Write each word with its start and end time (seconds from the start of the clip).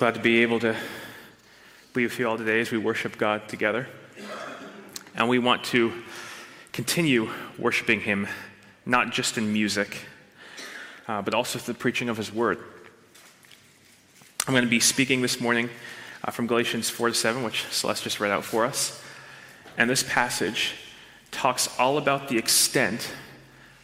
Glad 0.00 0.14
to 0.14 0.20
be 0.20 0.40
able 0.40 0.58
to 0.60 0.74
be 1.92 2.04
with 2.04 2.18
you 2.18 2.26
all 2.26 2.38
today 2.38 2.60
as 2.60 2.70
we 2.70 2.78
worship 2.78 3.18
God 3.18 3.46
together. 3.48 3.86
And 5.14 5.28
we 5.28 5.38
want 5.38 5.62
to 5.64 5.92
continue 6.72 7.28
worshiping 7.58 8.00
Him, 8.00 8.26
not 8.86 9.10
just 9.10 9.36
in 9.36 9.52
music, 9.52 10.06
uh, 11.06 11.20
but 11.20 11.34
also 11.34 11.58
through 11.58 11.74
the 11.74 11.78
preaching 11.78 12.08
of 12.08 12.16
His 12.16 12.32
Word. 12.32 12.60
I'm 14.46 14.54
going 14.54 14.64
to 14.64 14.70
be 14.70 14.80
speaking 14.80 15.20
this 15.20 15.38
morning 15.38 15.68
uh, 16.24 16.30
from 16.30 16.46
Galatians 16.46 16.88
4 16.88 17.08
to 17.08 17.14
7, 17.14 17.42
which 17.42 17.66
Celeste 17.66 18.04
just 18.04 18.20
read 18.20 18.30
out 18.30 18.42
for 18.42 18.64
us. 18.64 19.04
And 19.76 19.90
this 19.90 20.02
passage 20.02 20.76
talks 21.30 21.78
all 21.78 21.98
about 21.98 22.28
the 22.28 22.38
extent 22.38 23.12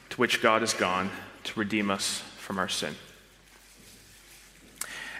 to 0.08 0.16
which 0.16 0.40
God 0.40 0.62
has 0.62 0.72
gone 0.72 1.10
to 1.44 1.60
redeem 1.60 1.90
us 1.90 2.22
from 2.38 2.58
our 2.58 2.70
sin. 2.70 2.96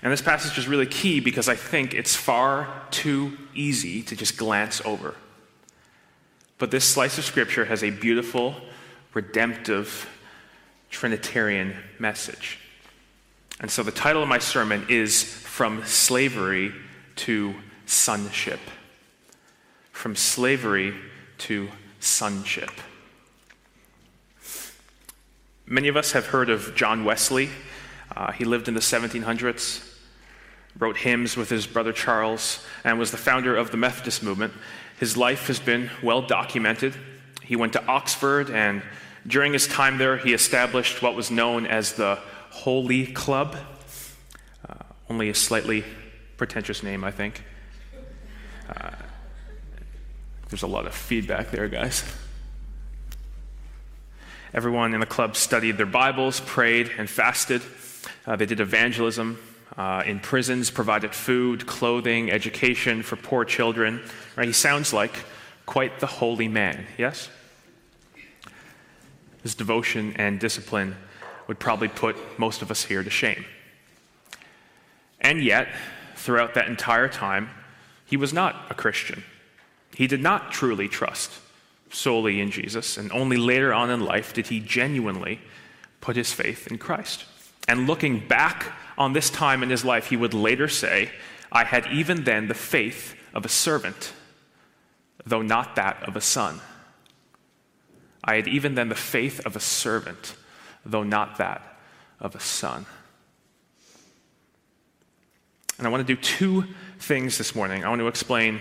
And 0.03 0.13
this 0.13 0.23
passage 0.23 0.59
is 0.59 0.69
really 0.69 0.87
key 0.87 1.21
because 1.21 1.49
I 1.49 1.57
think 1.57 1.95
it's 1.95 2.15
far 2.15 2.69
too 2.91 3.37
easy 3.55 4.03
to 4.03 4.16
just 4.16 4.37
glance 4.37 4.80
over. 4.84 5.15
But 6.59 6.70
this 6.70 6.84
slice 6.84 7.19
of 7.19 7.25
scripture 7.25 7.65
has 7.65 7.83
a 7.83 7.91
beautiful, 7.91 8.55
redemptive, 9.15 10.09
Trinitarian 10.91 11.77
message. 11.98 12.59
And 13.61 13.70
so 13.70 13.83
the 13.83 13.91
title 13.91 14.23
of 14.23 14.29
my 14.29 14.39
sermon 14.39 14.87
is 14.89 15.23
From 15.23 15.84
Slavery 15.84 16.73
to 17.17 17.55
Sonship. 17.87 18.61
From 19.92 20.15
Slavery 20.15 20.95
to 21.39 21.69
Sonship. 22.01 22.70
Many 25.67 25.89
of 25.89 25.97
us 25.97 26.12
have 26.12 26.27
heard 26.27 26.48
of 26.48 26.75
John 26.77 27.05
Wesley. 27.05 27.51
Uh, 28.15 28.33
he 28.33 28.45
lived 28.45 28.69
in 28.69 28.75
the 28.75 28.81
1700s, 28.81 29.86
wrote 30.79 30.97
hymns 30.98 31.37
with 31.37 31.48
his 31.48 31.66
brother 31.66 31.93
Charles, 31.93 32.65
and 32.84 32.98
was 32.98 33.11
the 33.11 33.17
founder 33.17 33.57
of 33.57 33.71
the 33.71 33.77
Methodist 33.77 34.23
movement. 34.23 34.53
His 34.98 35.17
life 35.17 35.47
has 35.47 35.59
been 35.59 35.91
well 36.03 36.23
documented. 36.23 36.95
He 37.42 37.56
went 37.56 37.73
to 37.75 37.84
Oxford, 37.87 38.50
and 38.50 38.83
during 39.27 39.53
his 39.53 39.67
time 39.67 39.98
there, 39.98 40.17
he 40.17 40.33
established 40.33 41.03
what 41.03 41.15
was 41.15 41.31
known 41.31 41.67
as 41.67 41.95
the 41.95 42.19
Holy 42.50 43.06
Club. 43.06 43.56
Uh, 44.69 44.75
only 45.09 45.28
a 45.28 45.34
slightly 45.34 45.84
pretentious 46.37 46.83
name, 46.83 47.05
I 47.05 47.11
think. 47.11 47.43
Uh, 48.69 48.91
there's 50.48 50.62
a 50.62 50.67
lot 50.67 50.87
of 50.87 50.95
feedback 50.95 51.50
there, 51.50 51.69
guys. 51.69 52.05
Everyone 54.55 54.95
in 54.95 55.00
the 55.00 55.06
club 55.06 55.37
studied 55.37 55.77
their 55.77 55.87
Bibles, 55.87 56.41
prayed, 56.41 56.91
and 56.98 57.11
fasted. 57.11 57.62
Uh, 58.27 58.37
they 58.37 58.47
did 58.47 58.61
evangelism 58.61 59.39
uh, 59.77 60.03
in 60.06 60.20
prisons, 60.20 60.70
provided 60.70 61.14
food, 61.14 61.67
clothing, 61.67 62.31
education 62.31 63.03
for 63.03 63.17
poor 63.17 63.45
children. 63.45 64.03
Right? 64.36 64.47
He 64.47 64.53
sounds 64.53 64.92
like 64.92 65.12
quite 65.67 66.00
the 66.00 66.06
holy 66.06 66.48
man, 66.48 66.86
yes? 66.97 67.28
His 69.42 69.55
devotion 69.55 70.14
and 70.17 70.41
discipline 70.41 70.97
would 71.47 71.59
probably 71.59 71.89
put 71.89 72.17
most 72.39 72.62
of 72.62 72.70
us 72.70 72.84
here 72.84 73.03
to 73.03 73.11
shame. 73.11 73.44
And 75.20 75.42
yet, 75.42 75.69
throughout 76.17 76.55
that 76.55 76.69
entire 76.69 77.09
time, 77.09 77.50
he 78.05 78.17
was 78.17 78.33
not 78.33 78.67
a 78.70 78.75
Christian. 78.75 79.25
He 79.94 80.06
did 80.06 80.22
not 80.22 80.53
truly 80.53 80.89
trust 80.89 81.33
solely 81.91 82.41
in 82.41 82.50
Jesus, 82.50 82.97
and 82.98 83.11
only 83.12 83.37
later 83.37 83.72
on 83.72 83.91
in 83.91 84.00
life 84.00 84.33
did 84.33 84.48
he 84.48 84.61
genuinely 84.61 85.41
put 86.00 86.17
his 86.17 86.33
faith 86.33 86.67
in 86.67 86.78
Christ. 86.78 87.25
And 87.69 87.86
looking 87.86 88.27
back 88.27 88.72
on 88.97 89.12
this 89.12 89.31
time 89.31 89.62
in 89.62 89.70
his 89.70 89.84
life, 89.84 90.06
he 90.06 90.17
would 90.17 90.34
later 90.34 90.69
say, 90.69 91.11
I 91.50 91.64
had 91.64 91.86
even 91.92 92.25
then 92.25 92.48
the 92.48 92.55
faith 92.55 93.14
of 93.34 93.45
a 93.45 93.48
servant, 93.48 94.12
though 95.25 95.42
not 95.42 95.77
that 95.77 96.03
of 96.05 96.17
a 96.17 96.20
son. 96.20 96.61
I 98.25 98.37
had 98.37 98.48
even 98.48 98.75
then 98.75 98.88
the 98.88 98.94
faith 98.94 99.44
of 99.47 99.56
a 99.56 99.60
servant, 99.60 100.34
though 100.84 101.03
not 101.03 101.38
that 101.38 101.78
of 102.21 102.34
a 102.34 102.41
son. 102.41 102.87
And 105.78 105.87
I 105.87 105.91
want 105.91 106.06
to 106.06 106.15
do 106.15 106.21
two 106.21 106.65
things 106.98 107.37
this 107.38 107.54
morning. 107.54 107.84
I 107.84 107.88
want 107.88 108.00
to 108.00 108.09
explain, 108.09 108.60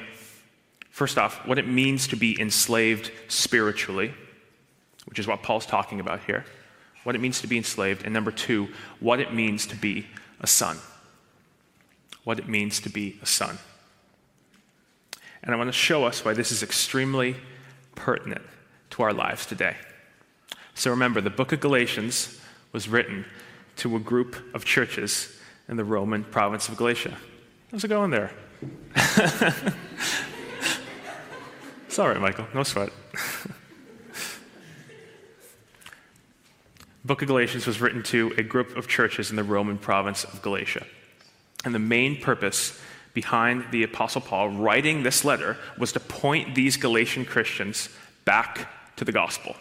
first 0.90 1.18
off, 1.18 1.48
what 1.48 1.58
it 1.58 1.68
means 1.68 2.08
to 2.10 2.18
be 2.18 2.40
enslaved 2.40 3.12
spiritually, 3.28 4.14
which 5.06 5.20
is 5.20 5.26
what 5.26 5.42
Paul's 5.42 5.66
talking 5.66 6.00
about 6.00 6.24
here 6.26 6.46
what 7.06 7.16
it 7.16 7.22
means 7.22 7.40
to 7.40 7.48
be 7.48 7.56
enslaved, 7.56 8.04
and 8.04 8.12
number 8.12 8.32
two, 8.32 8.68
what 9.00 9.20
it 9.20 9.32
means 9.32 9.68
to 9.68 9.76
be 9.76 10.08
a 10.42 10.48
son. 10.48 10.78
What 12.24 12.40
it 12.40 12.50
means 12.50 12.80
to 12.82 12.90
be 12.90 13.20
a 13.22 13.28
son. 13.28 13.60
And 15.44 15.54
I 15.54 15.58
want 15.58 15.68
to 15.68 15.72
show 15.72 16.06
us 16.06 16.26
why 16.26 16.34
this 16.34 16.52
is 16.52 16.64
extremely 16.64 17.36
pertinent 17.94 18.42
to 18.90 19.04
our 19.04 19.14
lives 19.14 19.46
today. 19.46 19.78
So 20.74 20.90
remember, 20.90 21.22
the 21.22 21.30
book 21.30 21.52
of 21.52 21.60
Galatians 21.60 22.42
was 22.72 22.90
written 22.90 23.26
to 23.78 23.96
a 23.96 24.00
group 24.00 24.36
of 24.56 24.66
churches 24.66 25.40
in 25.70 25.78
the 25.78 25.86
Roman 25.86 26.24
province 26.24 26.68
of 26.70 26.76
Galatia. 26.76 27.16
How's 27.72 27.84
it 27.84 27.90
going 27.90 28.10
there? 28.10 28.32
it's 31.88 32.00
all 32.00 32.08
right, 32.08 32.20
Michael. 32.20 32.48
No 32.56 32.64
sweat. 32.64 32.90
book 37.06 37.22
of 37.22 37.28
Galatians 37.28 37.68
was 37.68 37.80
written 37.80 38.02
to 38.02 38.34
a 38.38 38.44
group 38.44 38.76
of 38.76 38.88
churches 38.88 39.30
in 39.30 39.36
the 39.36 39.44
Roman 39.44 39.78
province 39.78 40.24
of 40.24 40.42
Galatia. 40.42 40.86
And 41.64 41.74
the 41.74 41.80
main 41.80 42.20
purpose 42.20 42.80
behind 43.14 43.66
the 43.72 43.84
Apostle 43.84 44.22
Paul 44.22 44.50
writing 44.50 45.04
this 45.04 45.24
letter 45.24 45.58
was 45.78 45.92
to 45.94 46.00
point 46.00 46.56
these 46.56 46.78
Galatian 46.78 47.26
Christians 47.26 47.90
back 48.26 48.96
to 48.96 49.06
the 49.06 49.12
gospel. 49.12 49.56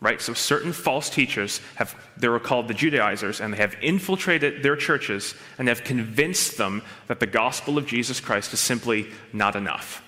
Right? 0.00 0.20
So 0.20 0.34
certain 0.34 0.72
false 0.72 1.10
teachers 1.10 1.60
have 1.76 1.96
they 2.16 2.28
were 2.28 2.40
called 2.40 2.68
the 2.68 2.74
Judaizers 2.74 3.40
and 3.40 3.52
they 3.52 3.58
have 3.58 3.76
infiltrated 3.80 4.62
their 4.62 4.76
churches 4.76 5.34
and 5.58 5.66
have 5.66 5.82
convinced 5.82 6.58
them 6.58 6.82
that 7.08 7.20
the 7.20 7.26
gospel 7.26 7.78
of 7.78 7.86
Jesus 7.86 8.20
Christ 8.20 8.52
is 8.52 8.60
simply 8.60 9.08
not 9.32 9.56
enough. 9.56 10.02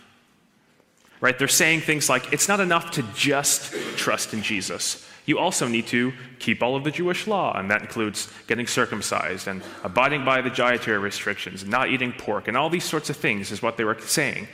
Right? 1.20 1.38
They're 1.38 1.48
saying 1.48 1.80
things 1.80 2.08
like 2.08 2.32
it's 2.32 2.47
not 2.47 2.60
enough 2.60 2.92
to 2.92 3.03
just 3.14 3.72
trust 3.97 4.34
in 4.34 4.42
Jesus 4.42 5.06
you 5.26 5.38
also 5.38 5.66
need 5.66 5.88
to 5.88 6.12
keep 6.38 6.62
all 6.62 6.76
of 6.76 6.84
the 6.84 6.91
Jewish 6.91 7.26
law, 7.26 7.59
and 7.59 7.70
that 7.70 7.82
includes 7.82 8.32
getting 8.47 8.66
circumcised 8.66 9.48
and 9.48 9.62
abiding 9.82 10.25
by 10.25 10.41
the 10.41 10.50
dietary 10.50 10.98
restrictions, 10.98 11.64
not 11.64 11.91
eating 11.91 12.12
pork, 12.12 12.48
and 12.48 12.56
all 12.56 12.70
these 12.70 12.84
sorts 12.84 13.10
of 13.10 13.16
things, 13.16 13.50
is 13.50 13.60
what 13.60 13.76
they 13.76 13.84
were 13.84 13.98
saying. 14.00 14.47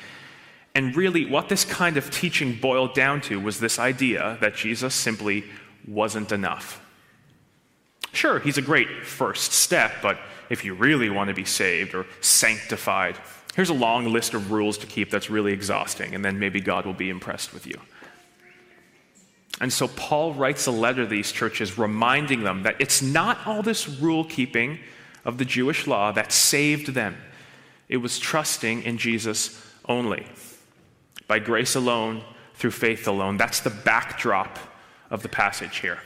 And 0.75 0.97
really, 0.97 1.27
what 1.27 1.51
this 1.51 1.67
kind 1.67 1.99
of 1.99 2.11
teaching 2.11 2.57
boiled 2.57 2.95
down 2.95 3.21
to 3.23 3.39
was 3.39 3.61
this 3.61 3.79
idea 3.79 4.39
that 4.41 4.55
Jesus 4.55 4.95
simply 4.95 5.45
wasn't 5.87 6.33
enough. 6.33 6.83
Sure, 8.13 8.39
he's 8.39 8.59
a 8.59 8.63
great 8.63 9.05
first 9.05 9.53
step, 9.53 9.93
but 10.03 10.19
if 10.49 10.65
you 10.65 10.75
really 10.75 11.11
want 11.11 11.29
to 11.29 11.35
be 11.35 11.45
saved 11.45 11.95
or 11.95 12.07
sanctified, 12.21 13.17
here's 13.55 13.71
a 13.71 13.75
long 13.75 14.11
list 14.11 14.33
of 14.33 14.51
rules 14.51 14.79
to 14.79 14.87
keep 14.87 15.11
that's 15.11 15.29
really 15.29 15.53
exhausting, 15.53 16.15
and 16.15 16.25
then 16.25 16.39
maybe 16.39 16.61
God 16.61 16.87
will 16.87 16.93
be 16.95 17.11
impressed 17.11 17.53
with 17.53 17.67
you. 17.67 17.79
And 19.63 19.73
so 19.73 19.87
Paul 19.87 20.35
writes 20.35 20.67
a 20.67 20.73
letter 20.73 21.05
to 21.05 21.09
these 21.09 21.31
churches 21.31 21.79
reminding 21.79 22.43
them 22.43 22.65
that 22.65 22.77
it's 22.81 23.01
not 23.01 23.39
all 23.47 23.63
this 23.63 23.89
rule 23.89 24.25
keeping 24.25 24.81
of 25.25 25.39
the 25.39 25.45
Jewish 25.45 25.87
law 25.87 26.11
that 26.11 26.33
saved 26.33 26.89
them, 26.89 27.17
it 27.89 27.99
was 27.99 28.19
trusting 28.19 28.83
in 28.83 28.99
Jesus 28.99 29.65
only. 29.89 30.27
By 31.29 31.39
grace 31.39 31.77
alone, 31.77 32.25
through 32.55 32.73
faith 32.73 33.07
alone. 33.07 33.37
That's 33.37 33.61
the 33.61 33.71
backdrop 33.71 34.59
of 35.11 35.23
the 35.23 35.29
passage 35.29 35.79
here. 35.79 35.99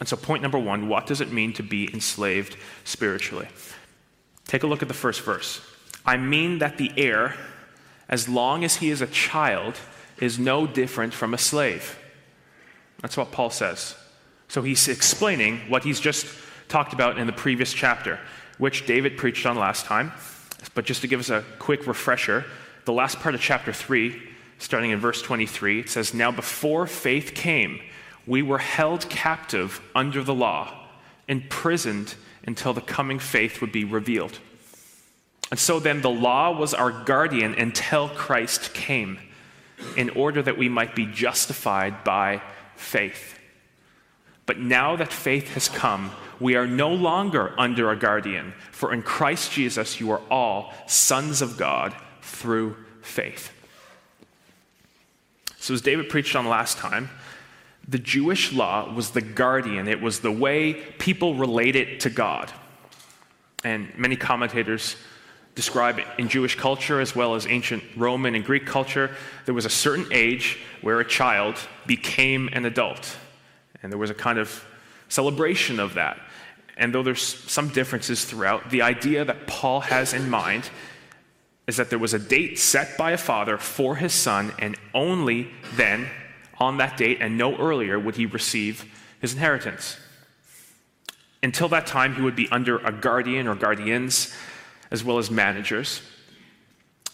And 0.00 0.08
so, 0.08 0.16
point 0.16 0.42
number 0.42 0.58
one 0.58 0.86
what 0.86 1.06
does 1.06 1.22
it 1.22 1.32
mean 1.32 1.54
to 1.54 1.62
be 1.62 1.92
enslaved 1.94 2.56
spiritually? 2.84 3.48
Take 4.46 4.64
a 4.64 4.66
look 4.66 4.82
at 4.82 4.88
the 4.88 4.94
first 4.94 5.22
verse. 5.22 5.62
I 6.04 6.18
mean 6.18 6.58
that 6.58 6.76
the 6.76 6.92
heir, 6.96 7.36
as 8.08 8.28
long 8.28 8.64
as 8.64 8.76
he 8.76 8.90
is 8.90 9.00
a 9.00 9.06
child, 9.06 9.78
is 10.22 10.38
no 10.38 10.68
different 10.68 11.12
from 11.12 11.34
a 11.34 11.38
slave. 11.38 11.98
That's 13.00 13.16
what 13.16 13.32
Paul 13.32 13.50
says. 13.50 13.96
So 14.46 14.62
he's 14.62 14.86
explaining 14.86 15.58
what 15.68 15.82
he's 15.82 15.98
just 15.98 16.26
talked 16.68 16.92
about 16.92 17.18
in 17.18 17.26
the 17.26 17.32
previous 17.32 17.72
chapter, 17.72 18.20
which 18.56 18.86
David 18.86 19.18
preached 19.18 19.46
on 19.46 19.56
last 19.56 19.84
time. 19.84 20.12
But 20.74 20.84
just 20.84 21.00
to 21.00 21.08
give 21.08 21.18
us 21.18 21.28
a 21.28 21.44
quick 21.58 21.88
refresher, 21.88 22.44
the 22.84 22.92
last 22.92 23.18
part 23.18 23.34
of 23.34 23.40
chapter 23.40 23.72
3, 23.72 24.22
starting 24.58 24.92
in 24.92 25.00
verse 25.00 25.20
23, 25.22 25.80
it 25.80 25.90
says, 25.90 26.14
Now 26.14 26.30
before 26.30 26.86
faith 26.86 27.34
came, 27.34 27.80
we 28.24 28.42
were 28.42 28.58
held 28.58 29.08
captive 29.10 29.80
under 29.92 30.22
the 30.22 30.34
law, 30.34 30.72
imprisoned 31.26 32.14
until 32.46 32.72
the 32.72 32.80
coming 32.80 33.18
faith 33.18 33.60
would 33.60 33.72
be 33.72 33.84
revealed. 33.84 34.38
And 35.50 35.58
so 35.58 35.80
then 35.80 36.00
the 36.00 36.10
law 36.10 36.56
was 36.56 36.74
our 36.74 36.92
guardian 36.92 37.54
until 37.54 38.08
Christ 38.08 38.72
came 38.72 39.18
in 39.96 40.10
order 40.10 40.42
that 40.42 40.58
we 40.58 40.68
might 40.68 40.94
be 40.94 41.06
justified 41.06 42.04
by 42.04 42.42
faith. 42.76 43.38
But 44.46 44.58
now 44.58 44.96
that 44.96 45.12
faith 45.12 45.54
has 45.54 45.68
come, 45.68 46.10
we 46.40 46.56
are 46.56 46.66
no 46.66 46.90
longer 46.90 47.54
under 47.58 47.90
a 47.90 47.96
guardian, 47.96 48.54
for 48.72 48.92
in 48.92 49.02
Christ 49.02 49.52
Jesus 49.52 50.00
you 50.00 50.10
are 50.10 50.20
all 50.30 50.72
sons 50.86 51.42
of 51.42 51.56
God 51.56 51.94
through 52.20 52.76
faith. 53.00 53.52
So, 55.58 55.74
as 55.74 55.80
David 55.80 56.08
preached 56.08 56.34
on 56.34 56.48
last 56.48 56.78
time, 56.78 57.08
the 57.86 57.98
Jewish 57.98 58.52
law 58.52 58.92
was 58.92 59.10
the 59.10 59.20
guardian, 59.20 59.86
it 59.86 60.00
was 60.00 60.20
the 60.20 60.32
way 60.32 60.74
people 60.74 61.36
related 61.36 62.00
to 62.00 62.10
God. 62.10 62.50
And 63.62 63.96
many 63.96 64.16
commentators 64.16 64.96
describe 65.54 66.00
in 66.18 66.28
Jewish 66.28 66.56
culture 66.56 67.00
as 67.00 67.14
well 67.14 67.34
as 67.34 67.46
ancient 67.46 67.82
Roman 67.96 68.34
and 68.34 68.44
Greek 68.44 68.66
culture. 68.66 69.14
There 69.44 69.54
was 69.54 69.66
a 69.66 69.70
certain 69.70 70.06
age 70.10 70.58
where 70.80 71.00
a 71.00 71.04
child 71.04 71.56
became 71.86 72.48
an 72.52 72.64
adult, 72.64 73.16
and 73.82 73.92
there 73.92 73.98
was 73.98 74.10
a 74.10 74.14
kind 74.14 74.38
of 74.38 74.64
celebration 75.08 75.78
of 75.78 75.94
that. 75.94 76.18
And 76.76 76.94
though 76.94 77.02
there's 77.02 77.22
some 77.22 77.68
differences 77.68 78.24
throughout, 78.24 78.70
the 78.70 78.82
idea 78.82 79.24
that 79.24 79.46
Paul 79.46 79.80
has 79.80 80.14
in 80.14 80.30
mind 80.30 80.70
is 81.66 81.76
that 81.76 81.90
there 81.90 81.98
was 81.98 82.14
a 82.14 82.18
date 82.18 82.58
set 82.58 82.96
by 82.96 83.12
a 83.12 83.18
father 83.18 83.58
for 83.58 83.96
his 83.96 84.12
son, 84.12 84.52
and 84.58 84.76
only 84.94 85.50
then, 85.74 86.08
on 86.58 86.78
that 86.78 86.96
date 86.96 87.18
and 87.20 87.36
no 87.36 87.56
earlier, 87.56 87.98
would 88.00 88.16
he 88.16 88.26
receive 88.26 88.84
his 89.20 89.34
inheritance. 89.34 89.98
Until 91.42 91.68
that 91.68 91.86
time, 91.86 92.14
he 92.14 92.22
would 92.22 92.36
be 92.36 92.48
under 92.50 92.78
a 92.78 92.92
guardian 92.92 93.46
or 93.48 93.54
guardians, 93.54 94.34
as 94.92 95.02
well 95.02 95.18
as 95.18 95.30
managers. 95.30 96.02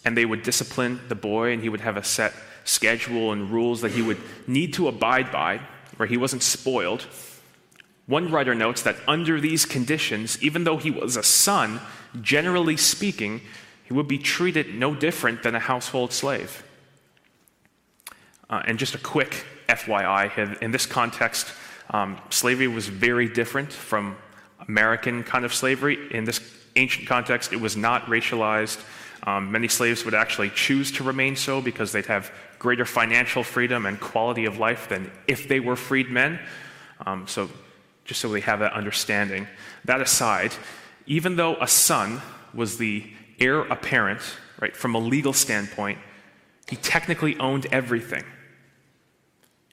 And 0.04 0.16
they 0.16 0.26
would 0.26 0.42
discipline 0.42 1.00
the 1.08 1.14
boy, 1.14 1.52
and 1.52 1.62
he 1.62 1.68
would 1.68 1.80
have 1.80 1.96
a 1.96 2.04
set 2.04 2.34
schedule 2.64 3.32
and 3.32 3.50
rules 3.50 3.80
that 3.80 3.92
he 3.92 4.02
would 4.02 4.18
need 4.46 4.74
to 4.74 4.88
abide 4.88 5.32
by, 5.32 5.60
where 5.96 6.06
he 6.06 6.16
wasn't 6.16 6.42
spoiled. 6.42 7.06
One 8.06 8.30
writer 8.30 8.54
notes 8.54 8.82
that 8.82 8.96
under 9.06 9.40
these 9.40 9.64
conditions, 9.64 10.42
even 10.42 10.64
though 10.64 10.76
he 10.76 10.90
was 10.90 11.16
a 11.16 11.22
son, 11.22 11.80
generally 12.20 12.76
speaking, 12.76 13.40
he 13.84 13.94
would 13.94 14.08
be 14.08 14.18
treated 14.18 14.74
no 14.74 14.94
different 14.94 15.42
than 15.42 15.54
a 15.54 15.60
household 15.60 16.12
slave. 16.12 16.62
Uh, 18.50 18.62
and 18.66 18.78
just 18.78 18.94
a 18.94 18.98
quick 18.98 19.44
FYI, 19.68 20.60
in 20.62 20.70
this 20.70 20.86
context, 20.86 21.52
um, 21.90 22.18
slavery 22.30 22.68
was 22.68 22.88
very 22.88 23.28
different 23.28 23.72
from 23.72 24.16
American 24.66 25.22
kind 25.22 25.44
of 25.44 25.54
slavery. 25.54 25.98
In 26.10 26.24
this 26.24 26.38
ancient 26.78 27.06
context, 27.06 27.52
it 27.52 27.60
was 27.60 27.76
not 27.76 28.06
racialized. 28.06 28.82
Um, 29.24 29.52
many 29.52 29.68
slaves 29.68 30.04
would 30.04 30.14
actually 30.14 30.50
choose 30.50 30.92
to 30.92 31.04
remain 31.04 31.36
so 31.36 31.60
because 31.60 31.92
they'd 31.92 32.06
have 32.06 32.32
greater 32.58 32.84
financial 32.84 33.42
freedom 33.42 33.86
and 33.86 34.00
quality 34.00 34.44
of 34.44 34.58
life 34.58 34.88
than 34.88 35.10
if 35.26 35.48
they 35.48 35.60
were 35.60 35.76
freed 35.76 36.10
men. 36.10 36.38
Um, 37.04 37.26
so, 37.26 37.50
just 38.04 38.20
so 38.20 38.28
we 38.30 38.40
have 38.40 38.60
that 38.60 38.72
understanding. 38.72 39.46
That 39.84 40.00
aside, 40.00 40.52
even 41.06 41.36
though 41.36 41.56
a 41.56 41.68
son 41.68 42.22
was 42.54 42.78
the 42.78 43.04
heir 43.38 43.60
apparent, 43.60 44.20
right, 44.60 44.74
from 44.74 44.94
a 44.94 44.98
legal 44.98 45.32
standpoint, 45.32 45.98
he 46.68 46.76
technically 46.76 47.38
owned 47.38 47.66
everything. 47.72 48.24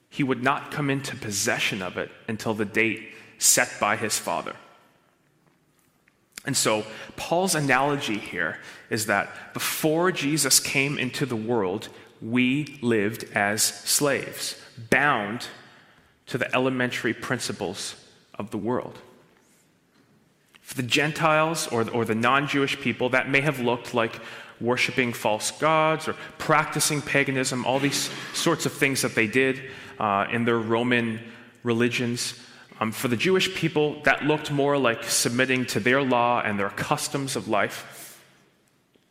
He 0.08 0.22
would 0.22 0.42
not 0.42 0.70
come 0.70 0.88
into 0.90 1.16
possession 1.16 1.82
of 1.82 1.98
it 1.98 2.10
until 2.28 2.54
the 2.54 2.64
date 2.64 3.10
set 3.38 3.70
by 3.80 3.96
his 3.96 4.18
father. 4.18 4.56
And 6.46 6.56
so, 6.56 6.86
Paul's 7.16 7.54
analogy 7.54 8.18
here 8.18 8.58
is 8.88 9.06
that 9.06 9.52
before 9.52 10.12
Jesus 10.12 10.60
came 10.60 10.98
into 10.98 11.26
the 11.26 11.36
world, 11.36 11.88
we 12.22 12.78
lived 12.80 13.24
as 13.34 13.62
slaves, 13.62 14.60
bound 14.90 15.48
to 16.26 16.38
the 16.38 16.52
elementary 16.54 17.12
principles 17.12 17.96
of 18.38 18.50
the 18.50 18.58
world. 18.58 18.98
For 20.60 20.74
the 20.74 20.82
Gentiles 20.82 21.68
or, 21.68 21.88
or 21.90 22.04
the 22.04 22.14
non 22.14 22.48
Jewish 22.48 22.80
people, 22.80 23.10
that 23.10 23.28
may 23.28 23.40
have 23.40 23.60
looked 23.60 23.94
like 23.94 24.20
worshiping 24.60 25.12
false 25.12 25.50
gods 25.50 26.08
or 26.08 26.14
practicing 26.38 27.02
paganism, 27.02 27.64
all 27.64 27.78
these 27.78 28.10
sorts 28.34 28.66
of 28.66 28.72
things 28.72 29.02
that 29.02 29.14
they 29.14 29.26
did 29.26 29.60
uh, 29.98 30.26
in 30.30 30.44
their 30.44 30.58
Roman 30.58 31.20
religions. 31.62 32.40
Um, 32.78 32.92
for 32.92 33.08
the 33.08 33.16
Jewish 33.16 33.54
people, 33.54 34.00
that 34.02 34.24
looked 34.24 34.50
more 34.50 34.76
like 34.76 35.04
submitting 35.04 35.64
to 35.66 35.80
their 35.80 36.02
law 36.02 36.42
and 36.44 36.58
their 36.58 36.68
customs 36.68 37.34
of 37.34 37.48
life. 37.48 38.20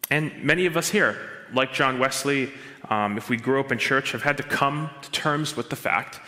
And 0.10 0.44
many 0.44 0.68
of 0.68 0.78
us 0.78 0.90
here, 0.90 1.18
like 1.52 1.74
John 1.74 1.98
Wesley, 1.98 2.52
um, 2.90 3.18
if 3.18 3.30
we 3.30 3.38
grew 3.38 3.60
up 3.60 3.72
in 3.72 3.80
church, 3.80 4.12
have 4.12 4.22
had 4.22 4.38
to 4.38 4.44
come 4.44 4.92
to 5.02 5.12
terms 5.12 5.58
with 5.58 5.72
the 5.72 5.76
fact 5.76 6.20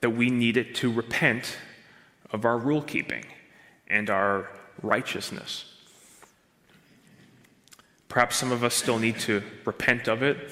that 0.00 0.10
we 0.10 0.30
needed 0.30 0.74
to 0.76 0.90
repent 0.90 1.58
of 2.30 2.44
our 2.44 2.56
rule 2.56 2.82
keeping 2.82 3.24
and 3.88 4.08
our 4.08 4.48
righteousness. 4.82 5.64
Perhaps 8.08 8.36
some 8.36 8.52
of 8.52 8.64
us 8.64 8.74
still 8.74 8.98
need 8.98 9.18
to 9.20 9.42
repent 9.66 10.08
of 10.08 10.22
it. 10.22 10.50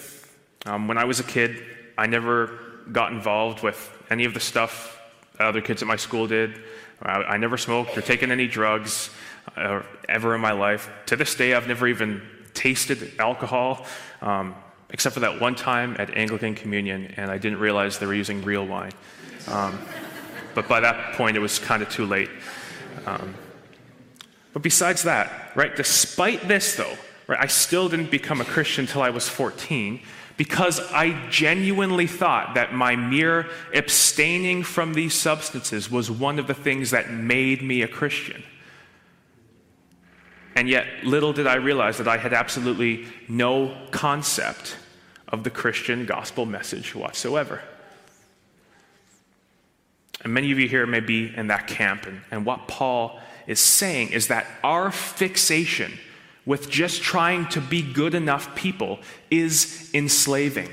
Um, 0.67 0.89
when 0.89 0.99
I 0.99 1.05
was 1.05 1.21
a 1.21 1.25
kid, 1.25 1.63
I 1.97 2.07
never 2.07 2.59
got 2.93 3.13
involved 3.13 3.63
with 3.63 3.91
any 4.11 4.27
of 4.27 4.35
the 4.35 4.41
stuff 4.41 4.96
other 5.39 5.61
kids 5.61 5.83
at 5.83 5.89
my 5.89 5.97
school 5.97 6.27
did. 6.27 6.61
I, 7.03 7.23
I 7.23 7.37
never 7.37 7.57
smoked 7.57 7.97
or 7.97 8.03
taken 8.03 8.31
any 8.31 8.47
drugs 8.47 9.11
uh, 9.57 9.83
ever 10.09 10.35
in 10.35 10.41
my 10.41 10.53
life. 10.53 10.91
To 11.07 11.17
this 11.17 11.35
day, 11.35 11.55
I've 11.55 11.69
never 11.69 11.87
even 11.87 12.23
tasted 12.55 13.13
alcohol, 13.19 13.87
um, 14.23 14.55
except 14.91 15.15
for 15.15 15.21
that 15.21 15.41
one 15.41 15.55
time 15.55 15.97
at 15.99 16.17
Anglican 16.17 16.55
Communion, 16.55 17.15
and 17.17 17.31
I 17.31 17.39
didn't 17.39 17.59
realize 17.59 17.99
they 17.99 18.07
were 18.07 18.15
using 18.15 18.43
real 18.43 18.67
wine. 18.67 18.93
Um, 19.49 19.79
but 20.55 20.69
by 20.69 20.81
that 20.81 21.15
point, 21.15 21.37
it 21.37 21.41
was 21.41 21.59
kind 21.59 21.83
of 21.83 21.91
too 21.91 22.07
late. 22.07 22.31
Um, 23.05 23.35
but 24.53 24.63
besides 24.63 25.03
that, 25.03 25.53
right, 25.55 25.77
despite 25.77 26.49
this 26.49 26.77
though, 26.77 26.97
right, 27.27 27.39
I 27.39 27.47
still 27.47 27.91
didn't 27.91 28.11
become 28.11 28.41
a 28.41 28.45
Christian 28.45 28.87
until 28.87 29.03
I 29.03 29.11
was 29.11 29.29
14 29.29 30.01
because 30.37 30.81
I 30.93 31.29
genuinely 31.31 32.07
thought 32.07 32.55
that 32.55 32.75
my 32.75 32.95
mere 32.97 33.47
abstaining 33.73 34.63
from 34.63 34.95
these 34.95 35.15
substances 35.15 35.91
was 35.91 36.11
one 36.11 36.39
of 36.39 36.47
the 36.47 36.55
things 36.55 36.91
that 36.91 37.11
made 37.11 37.63
me 37.63 37.83
a 37.83 37.89
Christian. 37.89 38.43
And 40.55 40.69
yet, 40.69 40.87
little 41.05 41.33
did 41.33 41.47
I 41.47 41.57
realize 41.57 41.99
that 41.99 42.09
I 42.09 42.17
had 42.17 42.33
absolutely 42.33 43.07
no 43.29 43.77
concept 43.91 44.77
of 45.29 45.45
the 45.45 45.51
Christian 45.51 46.07
gospel 46.07 46.47
message 46.47 46.95
whatsoever. 46.95 47.61
And 50.23 50.33
many 50.33 50.51
of 50.53 50.59
you 50.59 50.69
here 50.69 50.87
may 50.87 51.01
be 51.01 51.33
in 51.35 51.49
that 51.49 51.67
camp. 51.67 52.07
And, 52.07 52.23
and 52.31 52.47
what 52.47 52.69
Paul 52.69 53.21
is 53.47 53.61
saying 53.61 54.13
is 54.13 54.29
that 54.29 54.47
our 54.65 54.91
fixation 54.91 55.99
with 56.47 56.71
just 56.71 57.03
trying 57.03 57.49
to 57.49 57.61
be 57.61 57.83
good 57.83 58.15
enough 58.15 58.55
people 58.55 59.01
is 59.31 59.91
enslaving. 59.93 60.71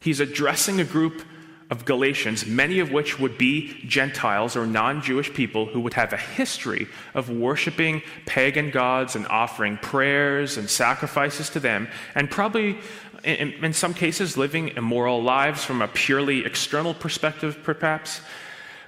He's 0.00 0.20
addressing 0.20 0.80
a 0.80 0.84
group 0.84 1.22
of 1.68 1.84
Galatians, 1.84 2.46
many 2.46 2.78
of 2.78 2.92
which 2.92 3.18
would 3.18 3.36
be 3.36 3.82
Gentiles 3.84 4.54
or 4.54 4.66
non 4.66 5.02
Jewish 5.02 5.34
people 5.34 5.66
who 5.66 5.80
would 5.80 5.94
have 5.94 6.12
a 6.12 6.16
history 6.16 6.86
of 7.12 7.28
worshiping 7.28 8.02
pagan 8.24 8.70
gods 8.70 9.16
and 9.16 9.26
offering 9.26 9.76
prayers 9.78 10.56
and 10.58 10.70
sacrifices 10.70 11.50
to 11.50 11.60
them, 11.60 11.88
and 12.14 12.30
probably 12.30 12.78
in, 13.24 13.52
in 13.64 13.72
some 13.72 13.94
cases, 13.94 14.36
living 14.36 14.68
immoral 14.76 15.20
lives 15.22 15.64
from 15.64 15.82
a 15.82 15.88
purely 15.88 16.44
external 16.44 16.94
perspective, 16.94 17.58
perhaps. 17.64 18.20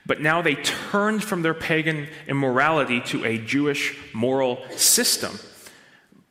But 0.09 0.23
now 0.23 0.41
they 0.41 0.55
turned 0.55 1.23
from 1.23 1.43
their 1.43 1.55
pagan 1.55 2.09
immorality 2.27 3.01
to 3.03 3.25
a 3.27 3.37
Jewish 3.37 3.97
moral 4.15 4.65
system. 4.71 5.39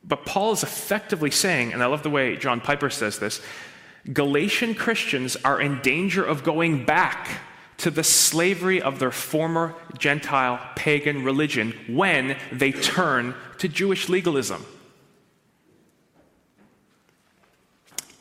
But 0.02 0.26
Paul 0.26 0.52
is 0.52 0.64
effectively 0.64 1.30
saying, 1.30 1.72
and 1.72 1.82
I 1.82 1.86
love 1.86 2.02
the 2.02 2.10
way 2.10 2.36
John 2.36 2.60
Piper 2.60 2.90
says 2.90 3.20
this 3.20 3.40
Galatian 4.12 4.74
Christians 4.74 5.36
are 5.44 5.60
in 5.60 5.80
danger 5.80 6.24
of 6.24 6.42
going 6.42 6.84
back 6.84 7.40
to 7.76 7.90
the 7.92 8.02
slavery 8.02 8.82
of 8.82 8.98
their 8.98 9.12
former 9.12 9.76
Gentile 9.96 10.60
pagan 10.74 11.22
religion 11.22 11.72
when 11.86 12.36
they 12.50 12.72
turn 12.72 13.34
to 13.58 13.68
Jewish 13.68 14.08
legalism. 14.08 14.66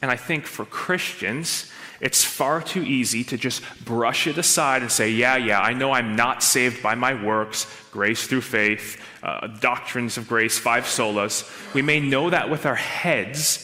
And 0.04 0.12
I 0.12 0.18
think 0.18 0.46
for 0.46 0.66
Christians, 0.66 1.72
it's 2.00 2.24
far 2.24 2.62
too 2.62 2.84
easy 2.84 3.24
to 3.26 3.38
just 3.38 3.64
brush 3.84 4.28
it 4.28 4.38
aside 4.38 4.82
and 4.84 4.92
say, 4.92 5.10
yeah, 5.10 5.36
yeah, 5.36 5.60
I 5.60 5.74
know 5.74 5.92
I'm 5.92 6.16
not 6.16 6.44
saved 6.44 6.84
by 6.84 6.96
my 6.96 7.22
works, 7.22 7.66
grace 7.92 8.28
through 8.28 8.42
faith, 8.42 9.02
uh, 9.24 9.48
doctrines 9.48 10.18
of 10.18 10.28
grace, 10.28 10.60
five 10.60 10.84
solas. 10.84 11.74
We 11.74 11.82
may 11.82 12.00
know 12.00 12.30
that 12.30 12.50
with 12.50 12.66
our 12.66 12.76
heads, 12.76 13.64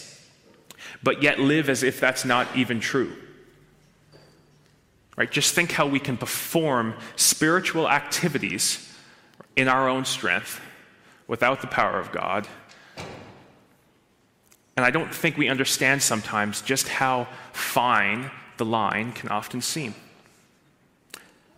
but 1.03 1.21
yet 1.21 1.39
live 1.39 1.69
as 1.69 1.83
if 1.83 1.99
that's 1.99 2.25
not 2.25 2.47
even 2.55 2.79
true. 2.79 3.13
Right? 5.15 5.31
Just 5.31 5.53
think 5.53 5.71
how 5.71 5.85
we 5.85 5.99
can 5.99 6.17
perform 6.17 6.95
spiritual 7.15 7.87
activities 7.87 8.91
in 9.55 9.67
our 9.67 9.87
own 9.87 10.05
strength 10.05 10.59
without 11.27 11.61
the 11.61 11.67
power 11.67 11.99
of 11.99 12.11
God 12.11 12.47
and 14.75 14.85
I 14.85 14.91
don't 14.91 15.13
think 15.13 15.37
we 15.37 15.49
understand 15.49 16.01
sometimes 16.01 16.61
just 16.61 16.87
how 16.87 17.27
fine 17.51 18.31
the 18.57 18.65
line 18.65 19.11
can 19.11 19.29
often 19.29 19.61
seem. 19.61 19.93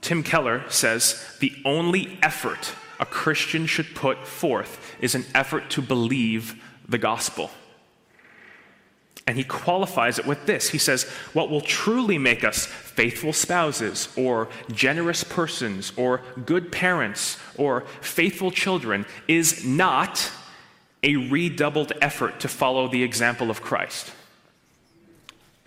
Tim 0.01 0.21
Keller 0.21 0.63
says 0.69 1.25
the 1.39 1.53
only 1.65 2.19
effort 2.21 2.73
a 2.99 3.05
Christian 3.05 3.65
should 3.65 3.95
put 3.95 4.27
forth 4.27 4.95
is 5.01 5.15
an 5.15 5.25
effort 5.33 5.69
to 5.71 5.81
believe 5.81 6.61
the 6.87 6.97
gospel. 6.97 7.51
And 9.27 9.37
he 9.37 9.43
qualifies 9.43 10.19
it 10.19 10.27
with 10.27 10.45
this. 10.45 10.69
He 10.69 10.77
says, 10.77 11.03
What 11.33 11.49
will 11.49 11.61
truly 11.61 12.17
make 12.17 12.43
us 12.43 12.67
faithful 12.67 13.33
spouses, 13.33 14.07
or 14.15 14.49
generous 14.71 15.23
persons, 15.23 15.91
or 15.97 16.21
good 16.45 16.71
parents, 16.71 17.39
or 17.57 17.81
faithful 18.01 18.51
children 18.51 19.05
is 19.27 19.65
not 19.65 20.31
a 21.05 21.15
redoubled 21.15 21.93
effort 22.01 22.39
to 22.41 22.47
follow 22.47 22.87
the 22.87 23.03
example 23.03 23.49
of 23.49 23.61
Christ. 23.61 24.11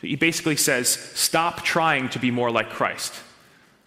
He 0.02 0.16
basically 0.16 0.56
says, 0.56 0.88
Stop 0.88 1.62
trying 1.64 2.08
to 2.10 2.18
be 2.18 2.30
more 2.30 2.50
like 2.50 2.70
Christ. 2.70 3.14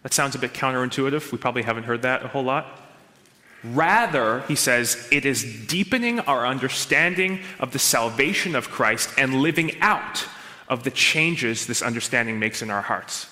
That 0.03 0.13
sounds 0.13 0.33
a 0.33 0.39
bit 0.39 0.53
counterintuitive. 0.53 1.31
We 1.31 1.37
probably 1.37 1.61
haven't 1.61 1.83
heard 1.83 2.01
that 2.01 2.23
a 2.23 2.29
whole 2.29 2.43
lot. 2.43 2.79
Rather, 3.63 4.41
he 4.47 4.55
says, 4.55 5.07
it 5.11 5.23
is 5.23 5.67
deepening 5.67 6.19
our 6.21 6.47
understanding 6.47 7.41
of 7.59 7.73
the 7.73 7.79
salvation 7.79 8.55
of 8.55 8.69
Christ 8.69 9.11
and 9.19 9.35
living 9.35 9.79
out 9.81 10.25
of 10.67 10.83
the 10.83 10.89
changes 10.89 11.67
this 11.67 11.83
understanding 11.83 12.39
makes 12.39 12.63
in 12.63 12.71
our 12.71 12.81
hearts. 12.81 13.27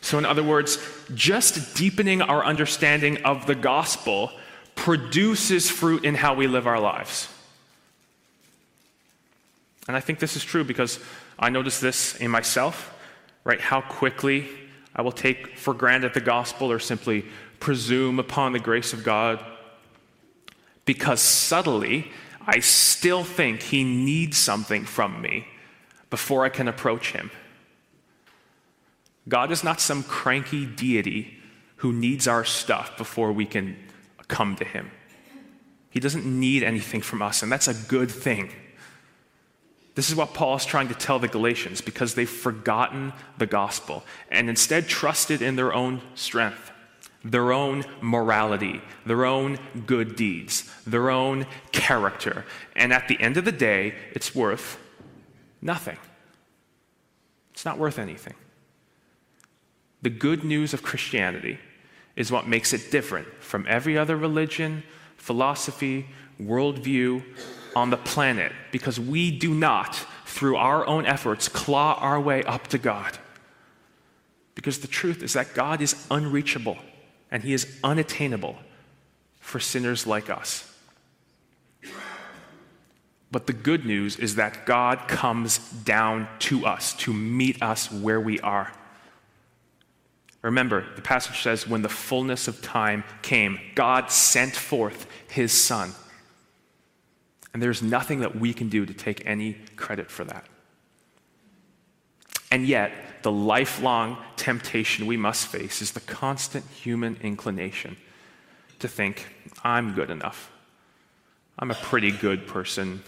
So, 0.00 0.18
in 0.18 0.26
other 0.26 0.42
words, 0.42 0.78
just 1.14 1.76
deepening 1.76 2.20
our 2.20 2.44
understanding 2.44 3.22
of 3.24 3.46
the 3.46 3.54
gospel 3.54 4.32
produces 4.74 5.70
fruit 5.70 6.04
in 6.04 6.14
how 6.14 6.34
we 6.34 6.46
live 6.46 6.66
our 6.66 6.80
lives. 6.80 7.28
And 9.86 9.96
I 9.96 10.00
think 10.00 10.18
this 10.18 10.36
is 10.36 10.44
true 10.44 10.64
because 10.64 10.98
I 11.38 11.50
notice 11.50 11.80
this 11.80 12.16
in 12.16 12.30
myself, 12.30 12.92
right? 13.44 13.60
How 13.60 13.80
quickly 13.80 14.48
I 14.96 15.02
will 15.02 15.12
take 15.12 15.56
for 15.58 15.74
granted 15.74 16.14
the 16.14 16.20
gospel 16.20 16.70
or 16.70 16.78
simply 16.78 17.24
presume 17.60 18.18
upon 18.18 18.52
the 18.52 18.58
grace 18.58 18.92
of 18.92 19.04
God 19.04 19.44
because 20.84 21.20
subtly 21.20 22.10
I 22.46 22.60
still 22.60 23.24
think 23.24 23.62
He 23.62 23.84
needs 23.84 24.36
something 24.36 24.84
from 24.84 25.20
me 25.20 25.46
before 26.10 26.44
I 26.44 26.48
can 26.48 26.68
approach 26.68 27.12
Him. 27.12 27.30
God 29.28 29.50
is 29.50 29.64
not 29.64 29.80
some 29.80 30.02
cranky 30.02 30.66
deity 30.66 31.38
who 31.76 31.92
needs 31.92 32.28
our 32.28 32.44
stuff 32.44 32.96
before 32.96 33.32
we 33.32 33.46
can 33.46 33.76
come 34.34 34.56
to 34.56 34.64
Him. 34.64 34.90
He 35.90 36.00
doesn't 36.00 36.26
need 36.26 36.64
anything 36.64 37.02
from 37.02 37.22
us, 37.22 37.42
and 37.44 37.52
that's 37.52 37.68
a 37.68 37.74
good 37.74 38.10
thing. 38.10 38.50
This 39.94 40.10
is 40.10 40.16
what 40.16 40.34
Paul 40.34 40.56
is 40.56 40.64
trying 40.64 40.88
to 40.88 40.94
tell 40.94 41.20
the 41.20 41.28
Galatians 41.28 41.80
because 41.80 42.14
they've 42.14 42.28
forgotten 42.28 43.12
the 43.38 43.46
gospel 43.46 44.02
and 44.32 44.50
instead 44.50 44.88
trusted 44.88 45.40
in 45.40 45.54
their 45.54 45.72
own 45.72 46.02
strength 46.16 46.72
their 47.24 47.52
own 47.52 47.82
morality, 48.02 48.82
their 49.06 49.24
own 49.24 49.58
good 49.86 50.14
deeds, 50.14 50.70
their 50.86 51.08
own 51.08 51.46
character. 51.72 52.44
And 52.76 52.92
at 52.92 53.08
the 53.08 53.18
end 53.18 53.38
of 53.38 53.46
the 53.46 53.52
day, 53.52 53.94
it's 54.12 54.34
worth 54.34 54.78
nothing. 55.62 55.96
It's 57.52 57.64
not 57.64 57.78
worth 57.78 57.98
anything. 57.98 58.34
The 60.02 60.10
good 60.10 60.44
news 60.44 60.74
of 60.74 60.82
Christianity 60.82 61.58
is 62.16 62.30
what 62.30 62.46
makes 62.46 62.72
it 62.72 62.90
different 62.90 63.26
from 63.40 63.66
every 63.68 63.98
other 63.98 64.16
religion, 64.16 64.82
philosophy, 65.16 66.06
worldview 66.40 67.22
on 67.74 67.90
the 67.90 67.96
planet 67.96 68.52
because 68.70 69.00
we 69.00 69.36
do 69.36 69.52
not, 69.52 69.96
through 70.24 70.56
our 70.56 70.86
own 70.86 71.06
efforts, 71.06 71.48
claw 71.48 71.98
our 72.00 72.20
way 72.20 72.42
up 72.44 72.68
to 72.68 72.78
God. 72.78 73.18
Because 74.54 74.78
the 74.78 74.88
truth 74.88 75.22
is 75.22 75.32
that 75.32 75.54
God 75.54 75.80
is 75.80 76.06
unreachable 76.10 76.78
and 77.30 77.42
he 77.42 77.52
is 77.52 77.78
unattainable 77.82 78.56
for 79.40 79.58
sinners 79.58 80.06
like 80.06 80.30
us. 80.30 80.70
But 83.30 83.48
the 83.48 83.52
good 83.52 83.84
news 83.84 84.16
is 84.16 84.36
that 84.36 84.64
God 84.64 85.08
comes 85.08 85.58
down 85.58 86.28
to 86.40 86.66
us 86.66 86.94
to 86.98 87.12
meet 87.12 87.60
us 87.60 87.90
where 87.90 88.20
we 88.20 88.38
are. 88.40 88.72
Remember, 90.44 90.84
the 90.94 91.00
passage 91.00 91.42
says, 91.42 91.66
when 91.66 91.80
the 91.80 91.88
fullness 91.88 92.48
of 92.48 92.60
time 92.60 93.02
came, 93.22 93.58
God 93.74 94.10
sent 94.10 94.54
forth 94.54 95.06
his 95.26 95.52
Son. 95.52 95.92
And 97.54 97.62
there's 97.62 97.82
nothing 97.82 98.20
that 98.20 98.36
we 98.36 98.52
can 98.52 98.68
do 98.68 98.84
to 98.84 98.92
take 98.92 99.24
any 99.24 99.54
credit 99.76 100.10
for 100.10 100.22
that. 100.24 100.44
And 102.50 102.66
yet, 102.66 102.92
the 103.22 103.32
lifelong 103.32 104.18
temptation 104.36 105.06
we 105.06 105.16
must 105.16 105.46
face 105.46 105.80
is 105.80 105.92
the 105.92 106.00
constant 106.00 106.66
human 106.66 107.16
inclination 107.22 107.96
to 108.80 108.88
think, 108.88 109.26
I'm 109.64 109.94
good 109.94 110.10
enough. 110.10 110.52
I'm 111.58 111.70
a 111.70 111.74
pretty 111.74 112.10
good 112.10 112.46
person. 112.46 113.02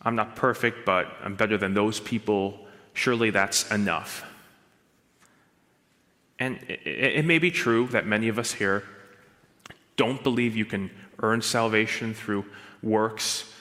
I'm 0.00 0.14
not 0.14 0.36
perfect, 0.36 0.86
but 0.86 1.08
I'm 1.24 1.34
better 1.34 1.58
than 1.58 1.74
those 1.74 1.98
people. 1.98 2.68
Surely 2.92 3.30
that's 3.30 3.68
enough. 3.72 4.24
And 6.38 6.58
it, 6.68 6.80
it, 6.86 7.24
may 7.24 7.38
be 7.38 7.50
true 7.50 7.86
that 7.88 8.06
many 8.06 8.28
of 8.28 8.38
us 8.38 8.52
here 8.52 8.84
don't 9.96 10.22
believe 10.22 10.54
you 10.54 10.66
can 10.66 10.90
earn 11.20 11.40
salvation 11.40 12.12
through 12.12 12.44
works 12.82 13.52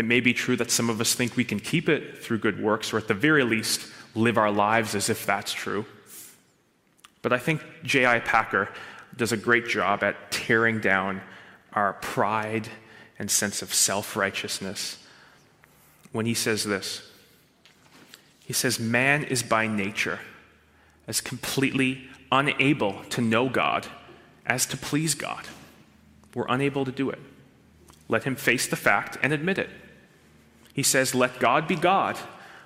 it 0.00 0.06
may 0.06 0.20
be 0.20 0.32
true 0.32 0.56
that 0.56 0.70
some 0.70 0.88
of 0.88 0.98
us 0.98 1.12
think 1.12 1.36
we 1.36 1.44
can 1.44 1.60
keep 1.60 1.86
it 1.86 2.16
through 2.16 2.38
good 2.38 2.58
works, 2.58 2.90
or 2.90 2.96
at 2.96 3.06
the 3.06 3.12
very 3.12 3.44
least, 3.44 3.86
live 4.14 4.38
our 4.38 4.50
lives 4.50 4.94
as 4.94 5.10
if 5.10 5.26
that's 5.26 5.52
true. 5.52 5.84
But 7.20 7.34
I 7.34 7.38
think 7.38 7.62
J.I. 7.82 8.20
Packer 8.20 8.70
does 9.14 9.30
a 9.32 9.36
great 9.36 9.68
job 9.68 10.02
at 10.02 10.30
tearing 10.30 10.80
down 10.80 11.20
our 11.74 11.92
pride 11.92 12.66
and 13.18 13.30
sense 13.30 13.60
of 13.60 13.74
self 13.74 14.16
righteousness 14.16 15.06
when 16.12 16.24
he 16.24 16.32
says 16.32 16.64
this. 16.64 17.06
He 18.46 18.54
says, 18.54 18.80
Man 18.80 19.22
is 19.22 19.42
by 19.42 19.66
nature 19.66 20.20
as 21.08 21.20
completely 21.20 22.08
unable 22.32 23.02
to 23.10 23.20
know 23.20 23.48
God 23.48 23.86
as 24.46 24.66
to 24.66 24.76
please 24.76 25.14
God. 25.14 25.46
We're 26.34 26.48
unable 26.48 26.84
to 26.84 26.92
do 26.92 27.10
it. 27.10 27.18
Let 28.08 28.24
him 28.24 28.36
face 28.36 28.66
the 28.66 28.76
fact 28.76 29.18
and 29.22 29.32
admit 29.32 29.58
it. 29.58 29.70
He 30.72 30.82
says, 30.82 31.14
Let 31.14 31.38
God 31.38 31.68
be 31.68 31.76
God, 31.76 32.16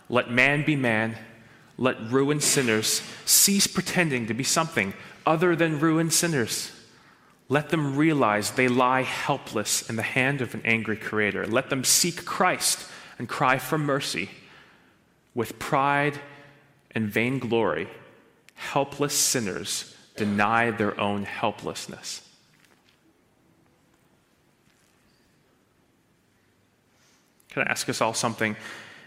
let 0.08 0.30
man 0.30 0.64
be 0.64 0.76
man, 0.76 1.16
let 1.76 2.10
ruined 2.10 2.42
sinners 2.42 3.02
cease 3.24 3.66
pretending 3.66 4.26
to 4.26 4.34
be 4.34 4.44
something 4.44 4.94
other 5.26 5.56
than 5.56 5.80
ruined 5.80 6.12
sinners. 6.12 6.70
Let 7.48 7.70
them 7.70 7.96
realize 7.96 8.52
they 8.52 8.68
lie 8.68 9.02
helpless 9.02 9.88
in 9.88 9.96
the 9.96 10.02
hand 10.02 10.40
of 10.40 10.54
an 10.54 10.62
angry 10.64 10.96
creator. 10.96 11.46
Let 11.46 11.70
them 11.70 11.84
seek 11.84 12.24
Christ 12.24 12.86
and 13.18 13.28
cry 13.28 13.58
for 13.58 13.78
mercy. 13.78 14.30
With 15.34 15.58
pride 15.58 16.20
and 16.92 17.08
vainglory, 17.08 17.88
helpless 18.54 19.14
sinners 19.14 19.94
deny 20.16 20.70
their 20.70 20.98
own 21.00 21.24
helplessness. 21.24 22.22
Can 27.50 27.62
I 27.62 27.70
ask 27.70 27.88
us 27.88 28.00
all 28.00 28.14
something? 28.14 28.56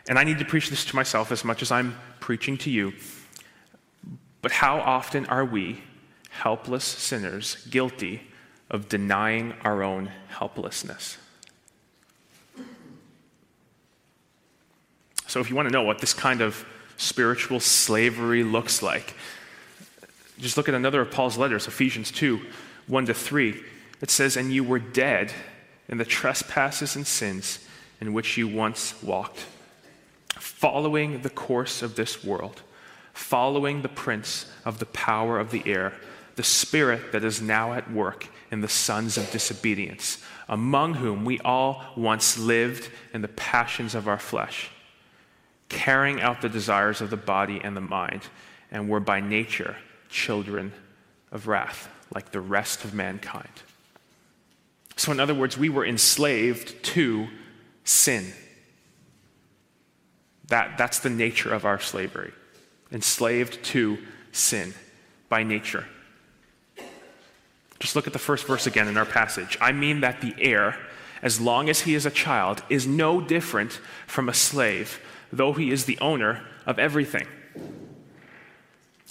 And 0.08 0.18
I 0.18 0.24
need 0.24 0.40
to 0.40 0.46
preach 0.46 0.70
this 0.70 0.86
to 0.86 0.96
myself 0.96 1.32
as 1.32 1.44
much 1.44 1.62
as 1.62 1.72
I'm 1.72 1.98
preaching 2.22 2.58
to 2.60 2.70
you. 2.70 2.94
But 4.42 4.54
how 4.54 4.80
often 4.80 5.26
are 5.26 5.44
we, 5.44 5.82
helpless 6.30 6.86
sinners, 6.86 7.58
guilty 7.70 8.22
of 8.70 8.88
denying 8.88 9.54
our 9.64 9.84
own 9.84 10.12
helplessness? 10.30 11.18
So, 15.28 15.42
if 15.42 15.50
you 15.50 15.56
want 15.58 15.68
to 15.68 15.74
know 15.74 15.84
what 15.84 16.00
this 16.00 16.14
kind 16.14 16.40
of 16.40 16.66
spiritual 16.96 17.60
slavery 17.60 18.44
looks 18.44 18.82
like, 18.82 19.14
just 20.40 20.58
look 20.58 20.70
at 20.70 20.76
another 20.76 21.02
of 21.02 21.12
Paul's 21.12 21.38
letters, 21.38 21.68
Ephesians 21.68 22.12
2 22.12 22.40
1 22.88 23.06
to 23.08 23.14
3. 23.14 23.64
It 24.02 24.10
says, 24.10 24.38
And 24.38 24.54
you 24.54 24.64
were 24.64 24.80
dead 24.80 25.34
in 25.90 25.98
the 25.98 26.06
trespasses 26.06 26.96
and 26.96 27.06
sins 27.06 27.66
in 28.00 28.14
which 28.14 28.38
you 28.38 28.48
once 28.48 29.02
walked, 29.02 29.46
following 30.36 31.22
the 31.22 31.30
course 31.30 31.82
of 31.82 31.96
this 31.96 32.24
world, 32.24 32.62
following 33.14 33.82
the 33.82 33.90
prince 33.90 34.46
of 34.64 34.80
the 34.80 34.86
power 34.86 35.40
of 35.40 35.52
the 35.52 35.64
air, 35.66 35.94
the 36.36 36.44
spirit 36.44 37.12
that 37.12 37.24
is 37.24 37.42
now 37.42 37.74
at 37.74 37.92
work 37.92 38.28
in 38.52 38.62
the 38.62 38.70
sons 38.70 39.18
of 39.18 39.32
disobedience, 39.32 40.24
among 40.48 40.94
whom 40.94 41.26
we 41.26 41.40
all 41.40 41.84
once 41.98 42.38
lived 42.38 42.90
in 43.14 43.22
the 43.22 43.28
passions 43.30 43.96
of 43.96 44.08
our 44.08 44.20
flesh, 44.20 44.70
carrying 45.68 46.22
out 46.22 46.42
the 46.42 46.48
desires 46.48 47.02
of 47.02 47.10
the 47.10 47.18
body 47.18 47.60
and 47.64 47.76
the 47.76 47.82
mind, 47.82 48.22
and 48.72 48.88
were 48.88 49.00
by 49.00 49.20
nature 49.20 49.76
children 50.10 50.74
of 51.32 51.48
wrath, 51.48 51.90
like 52.14 52.32
the 52.32 52.42
rest 52.42 52.84
of 52.84 52.94
mankind. 52.94 53.50
So, 54.96 55.12
in 55.12 55.20
other 55.20 55.36
words, 55.36 55.58
we 55.58 55.70
were 55.70 55.86
enslaved 55.86 56.84
to 56.84 57.28
sin. 57.84 58.34
That, 60.48 60.78
that's 60.78 61.00
the 61.00 61.10
nature 61.10 61.54
of 61.54 61.66
our 61.66 61.80
slavery, 61.80 62.34
enslaved 62.92 63.64
to 63.66 63.98
sin. 64.32 64.74
by 65.30 65.44
nature. 65.44 65.86
Just 67.80 67.96
look 67.96 68.08
at 68.08 68.14
the 68.14 68.20
first 68.20 68.48
verse 68.48 68.66
again 68.66 68.88
in 68.88 68.98
our 68.98 69.06
passage. 69.06 69.58
I 69.62 69.72
mean 69.72 70.02
that 70.02 70.22
the 70.22 70.34
heir, 70.40 70.78
as 71.22 71.40
long 71.40 71.70
as 71.70 71.82
he 71.82 71.96
is 71.96 72.06
a 72.06 72.12
child, 72.12 72.64
is 72.70 72.88
no 72.88 73.22
different 73.22 73.74
from 74.08 74.30
a 74.30 74.34
slave, 74.34 75.00
though 75.32 75.54
he 75.54 75.72
is 75.72 75.86
the 75.86 76.00
owner 76.00 76.48
of 76.66 76.80
everything. 76.80 77.28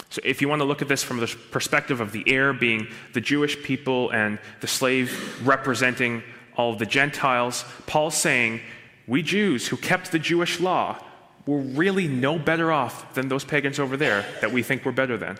So, 0.09 0.21
if 0.23 0.41
you 0.41 0.47
want 0.47 0.61
to 0.61 0.65
look 0.65 0.81
at 0.81 0.87
this 0.87 1.03
from 1.03 1.19
the 1.19 1.27
perspective 1.51 1.99
of 1.99 2.11
the 2.11 2.23
heir 2.27 2.53
being 2.53 2.87
the 3.13 3.21
Jewish 3.21 3.61
people 3.61 4.09
and 4.11 4.39
the 4.61 4.67
slave 4.67 5.45
representing 5.45 6.23
all 6.55 6.75
the 6.75 6.85
Gentiles, 6.85 7.65
Paul's 7.85 8.15
saying, 8.15 8.61
We 9.05 9.21
Jews 9.21 9.67
who 9.67 9.77
kept 9.77 10.11
the 10.11 10.19
Jewish 10.19 10.59
law 10.59 11.03
were 11.45 11.59
really 11.59 12.07
no 12.07 12.37
better 12.37 12.71
off 12.71 13.13
than 13.13 13.29
those 13.29 13.45
pagans 13.45 13.79
over 13.79 13.95
there 13.97 14.25
that 14.41 14.51
we 14.51 14.63
think 14.63 14.85
we're 14.85 14.91
better 14.91 15.17
than. 15.17 15.37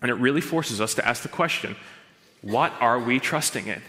And 0.00 0.10
it 0.10 0.14
really 0.14 0.40
forces 0.40 0.80
us 0.80 0.94
to 0.94 1.06
ask 1.06 1.22
the 1.22 1.28
question 1.28 1.76
what 2.40 2.72
are 2.80 3.00
we 3.00 3.18
trusting 3.18 3.66
in? 3.66 3.82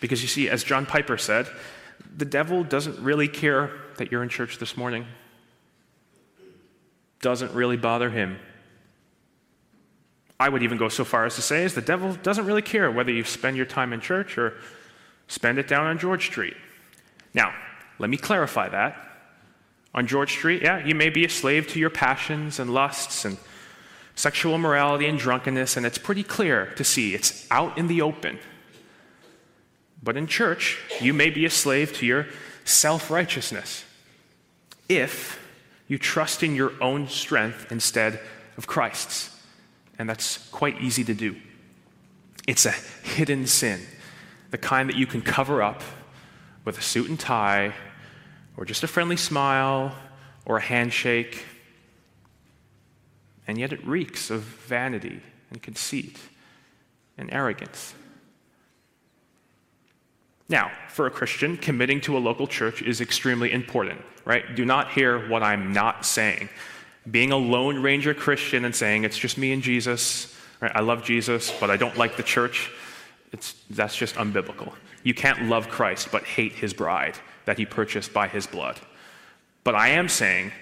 Because 0.00 0.22
you 0.22 0.28
see, 0.28 0.48
as 0.48 0.64
John 0.64 0.86
Piper 0.86 1.18
said, 1.18 1.46
the 2.16 2.24
devil 2.24 2.64
doesn't 2.64 2.98
really 2.98 3.28
care 3.28 3.70
that 3.98 4.10
you're 4.10 4.22
in 4.22 4.28
church 4.28 4.58
this 4.58 4.76
morning, 4.76 5.06
doesn't 7.22 7.54
really 7.54 7.78
bother 7.78 8.10
him. 8.10 8.38
I 10.38 10.48
would 10.48 10.62
even 10.62 10.76
go 10.76 10.88
so 10.88 11.04
far 11.04 11.24
as 11.24 11.36
to 11.36 11.42
say 11.42 11.64
is 11.64 11.74
the 11.74 11.80
devil 11.80 12.14
doesn't 12.22 12.44
really 12.44 12.62
care 12.62 12.90
whether 12.90 13.12
you 13.12 13.24
spend 13.24 13.56
your 13.56 13.64
time 13.64 13.92
in 13.92 14.00
church 14.00 14.36
or 14.36 14.54
spend 15.28 15.58
it 15.58 15.68
down 15.68 15.86
on 15.86 15.98
George 15.98 16.26
Street. 16.26 16.56
Now, 17.32 17.54
let 17.98 18.10
me 18.10 18.16
clarify 18.16 18.68
that. 18.68 19.08
On 19.94 20.06
George 20.06 20.32
Street, 20.32 20.62
yeah, 20.62 20.84
you 20.84 20.94
may 20.94 21.10
be 21.10 21.24
a 21.24 21.28
slave 21.28 21.68
to 21.68 21.78
your 21.78 21.90
passions 21.90 22.58
and 22.58 22.74
lusts 22.74 23.24
and 23.24 23.36
sexual 24.14 24.58
morality 24.58 25.06
and 25.06 25.18
drunkenness, 25.18 25.76
and 25.76 25.86
it's 25.86 25.98
pretty 25.98 26.22
clear 26.22 26.66
to 26.76 26.84
see. 26.84 27.14
It's 27.14 27.46
out 27.50 27.78
in 27.78 27.86
the 27.86 28.02
open. 28.02 28.38
But 30.02 30.16
in 30.16 30.26
church, 30.26 30.78
you 31.00 31.14
may 31.14 31.30
be 31.30 31.44
a 31.44 31.50
slave 31.50 31.92
to 31.98 32.06
your 32.06 32.26
self 32.64 33.10
righteousness 33.10 33.84
if 34.88 35.41
you 35.92 35.98
trust 35.98 36.42
in 36.42 36.54
your 36.54 36.72
own 36.80 37.06
strength 37.06 37.70
instead 37.70 38.18
of 38.56 38.66
Christ's. 38.66 39.28
And 39.98 40.08
that's 40.08 40.38
quite 40.48 40.80
easy 40.80 41.04
to 41.04 41.12
do. 41.12 41.36
It's 42.48 42.64
a 42.64 42.70
hidden 42.70 43.46
sin, 43.46 43.78
the 44.50 44.56
kind 44.56 44.88
that 44.88 44.96
you 44.96 45.06
can 45.06 45.20
cover 45.20 45.62
up 45.62 45.82
with 46.64 46.78
a 46.78 46.80
suit 46.80 47.10
and 47.10 47.20
tie, 47.20 47.74
or 48.56 48.64
just 48.64 48.82
a 48.82 48.86
friendly 48.86 49.18
smile, 49.18 49.94
or 50.46 50.56
a 50.56 50.62
handshake 50.62 51.44
and 53.46 53.58
yet 53.58 53.70
it 53.70 53.86
reeks 53.86 54.30
of 54.30 54.40
vanity 54.40 55.20
and 55.50 55.62
conceit 55.62 56.18
and 57.18 57.30
arrogance. 57.30 57.92
Now, 60.48 60.70
for 60.88 61.06
a 61.06 61.10
Christian, 61.10 61.56
committing 61.56 62.00
to 62.02 62.16
a 62.16 62.20
local 62.20 62.46
church 62.46 62.82
is 62.82 63.00
extremely 63.00 63.52
important, 63.52 64.00
right? 64.24 64.54
Do 64.54 64.64
not 64.64 64.90
hear 64.90 65.28
what 65.28 65.42
I'm 65.42 65.72
not 65.72 66.04
saying. 66.04 66.48
Being 67.10 67.32
a 67.32 67.36
Lone 67.36 67.82
Ranger 67.82 68.14
Christian 68.14 68.64
and 68.64 68.74
saying, 68.74 69.04
it's 69.04 69.18
just 69.18 69.38
me 69.38 69.52
and 69.52 69.62
Jesus, 69.62 70.36
right? 70.60 70.72
I 70.74 70.80
love 70.80 71.02
Jesus, 71.04 71.52
but 71.58 71.70
I 71.70 71.76
don't 71.76 71.96
like 71.96 72.16
the 72.16 72.22
church, 72.22 72.70
it's, 73.32 73.54
that's 73.70 73.96
just 73.96 74.16
unbiblical. 74.16 74.72
You 75.02 75.14
can't 75.14 75.48
love 75.48 75.68
Christ 75.68 76.08
but 76.12 76.24
hate 76.24 76.52
his 76.52 76.74
bride 76.74 77.18
that 77.44 77.58
he 77.58 77.66
purchased 77.66 78.12
by 78.12 78.28
his 78.28 78.46
blood. 78.46 78.78
But 79.64 79.74
I 79.74 79.88
am 79.88 80.08
saying 80.08 80.52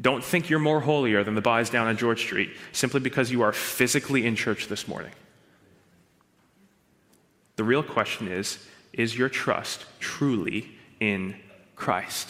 don't 0.00 0.24
think 0.24 0.50
you're 0.50 0.58
more 0.58 0.80
holier 0.80 1.22
than 1.22 1.34
the 1.34 1.40
buys 1.40 1.70
down 1.70 1.86
on 1.86 1.96
George 1.96 2.20
Street 2.20 2.50
simply 2.72 3.00
because 3.00 3.30
you 3.30 3.42
are 3.42 3.52
physically 3.52 4.26
in 4.26 4.34
church 4.34 4.66
this 4.66 4.88
morning. 4.88 5.12
The 7.56 7.64
real 7.64 7.82
question 7.82 8.26
is 8.26 8.58
is 8.98 9.16
your 9.16 9.28
trust 9.28 9.84
truly 10.00 10.70
in 11.00 11.36
Christ? 11.76 12.28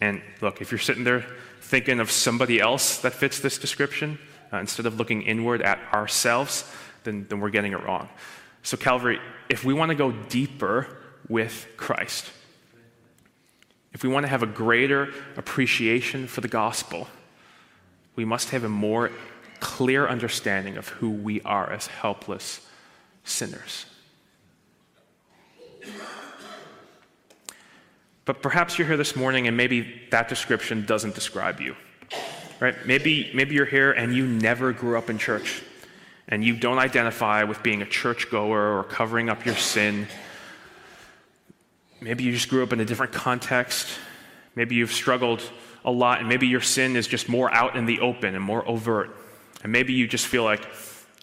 And 0.00 0.20
look, 0.40 0.60
if 0.60 0.72
you're 0.72 0.78
sitting 0.78 1.04
there 1.04 1.24
thinking 1.60 2.00
of 2.00 2.10
somebody 2.10 2.60
else 2.60 2.98
that 2.98 3.12
fits 3.12 3.40
this 3.40 3.58
description, 3.58 4.18
uh, 4.52 4.58
instead 4.58 4.84
of 4.84 4.98
looking 4.98 5.22
inward 5.22 5.62
at 5.62 5.78
ourselves, 5.92 6.70
then, 7.04 7.26
then 7.28 7.40
we're 7.40 7.50
getting 7.50 7.72
it 7.72 7.82
wrong. 7.84 8.08
So, 8.62 8.76
Calvary, 8.76 9.20
if 9.48 9.64
we 9.64 9.72
want 9.72 9.90
to 9.90 9.94
go 9.94 10.12
deeper 10.12 10.98
with 11.28 11.66
Christ, 11.76 12.30
if 13.92 14.02
we 14.02 14.08
want 14.08 14.24
to 14.24 14.28
have 14.28 14.42
a 14.42 14.46
greater 14.46 15.12
appreciation 15.36 16.26
for 16.26 16.40
the 16.40 16.48
gospel, 16.48 17.08
we 18.16 18.24
must 18.24 18.50
have 18.50 18.64
a 18.64 18.68
more 18.68 19.10
clear 19.60 20.06
understanding 20.08 20.76
of 20.76 20.88
who 20.88 21.10
we 21.10 21.40
are 21.42 21.70
as 21.70 21.86
helpless 21.86 22.60
sinners. 23.24 23.86
But 28.24 28.40
perhaps 28.40 28.78
you're 28.78 28.86
here 28.86 28.96
this 28.96 29.16
morning 29.16 29.48
and 29.48 29.56
maybe 29.56 30.02
that 30.10 30.28
description 30.28 30.86
doesn't 30.86 31.14
describe 31.14 31.60
you. 31.60 31.74
Right? 32.60 32.74
Maybe, 32.86 33.32
maybe 33.34 33.56
you're 33.56 33.66
here 33.66 33.90
and 33.90 34.14
you 34.14 34.26
never 34.26 34.72
grew 34.72 34.96
up 34.96 35.10
in 35.10 35.18
church 35.18 35.62
and 36.28 36.44
you 36.44 36.56
don't 36.56 36.78
identify 36.78 37.42
with 37.42 37.62
being 37.64 37.82
a 37.82 37.86
churchgoer 37.86 38.78
or 38.78 38.84
covering 38.84 39.28
up 39.28 39.44
your 39.44 39.56
sin 39.56 40.06
Maybe 42.02 42.24
you 42.24 42.32
just 42.32 42.48
grew 42.48 42.64
up 42.64 42.72
in 42.72 42.80
a 42.80 42.84
different 42.84 43.12
context. 43.12 43.86
Maybe 44.56 44.74
you've 44.74 44.92
struggled 44.92 45.40
a 45.84 45.90
lot, 45.90 46.18
and 46.18 46.28
maybe 46.28 46.48
your 46.48 46.60
sin 46.60 46.96
is 46.96 47.06
just 47.06 47.28
more 47.28 47.48
out 47.54 47.76
in 47.76 47.86
the 47.86 48.00
open 48.00 48.34
and 48.34 48.42
more 48.42 48.68
overt. 48.68 49.16
And 49.62 49.70
maybe 49.70 49.92
you 49.92 50.08
just 50.08 50.26
feel 50.26 50.42
like, 50.42 50.66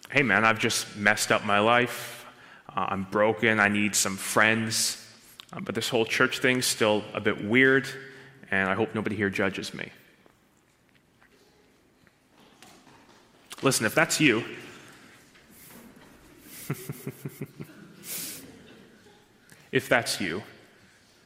hey, 0.09 0.23
man, 0.23 0.43
I've 0.43 0.59
just 0.59 0.97
messed 0.97 1.31
up 1.31 1.45
my 1.45 1.59
life. 1.59 2.25
Uh, 2.67 2.87
I'm 2.89 3.03
broken. 3.03 3.59
I 3.59 3.67
need 3.67 3.95
some 3.95 4.17
friends. 4.17 5.05
Uh, 5.53 5.59
but 5.59 5.75
this 5.75 5.89
whole 5.89 6.05
church 6.05 6.39
thing's 6.39 6.65
still 6.65 7.03
a 7.13 7.21
bit 7.21 7.43
weird, 7.43 7.87
and 8.51 8.69
I 8.69 8.75
hope 8.75 8.95
nobody 8.95 9.15
here 9.15 9.29
judges 9.29 9.73
me. 9.73 9.91
Listen, 13.61 13.85
if 13.85 13.93
that's 13.93 14.21
you, 14.21 14.43
if 19.71 19.89
that's 19.89 20.21
you, 20.21 20.41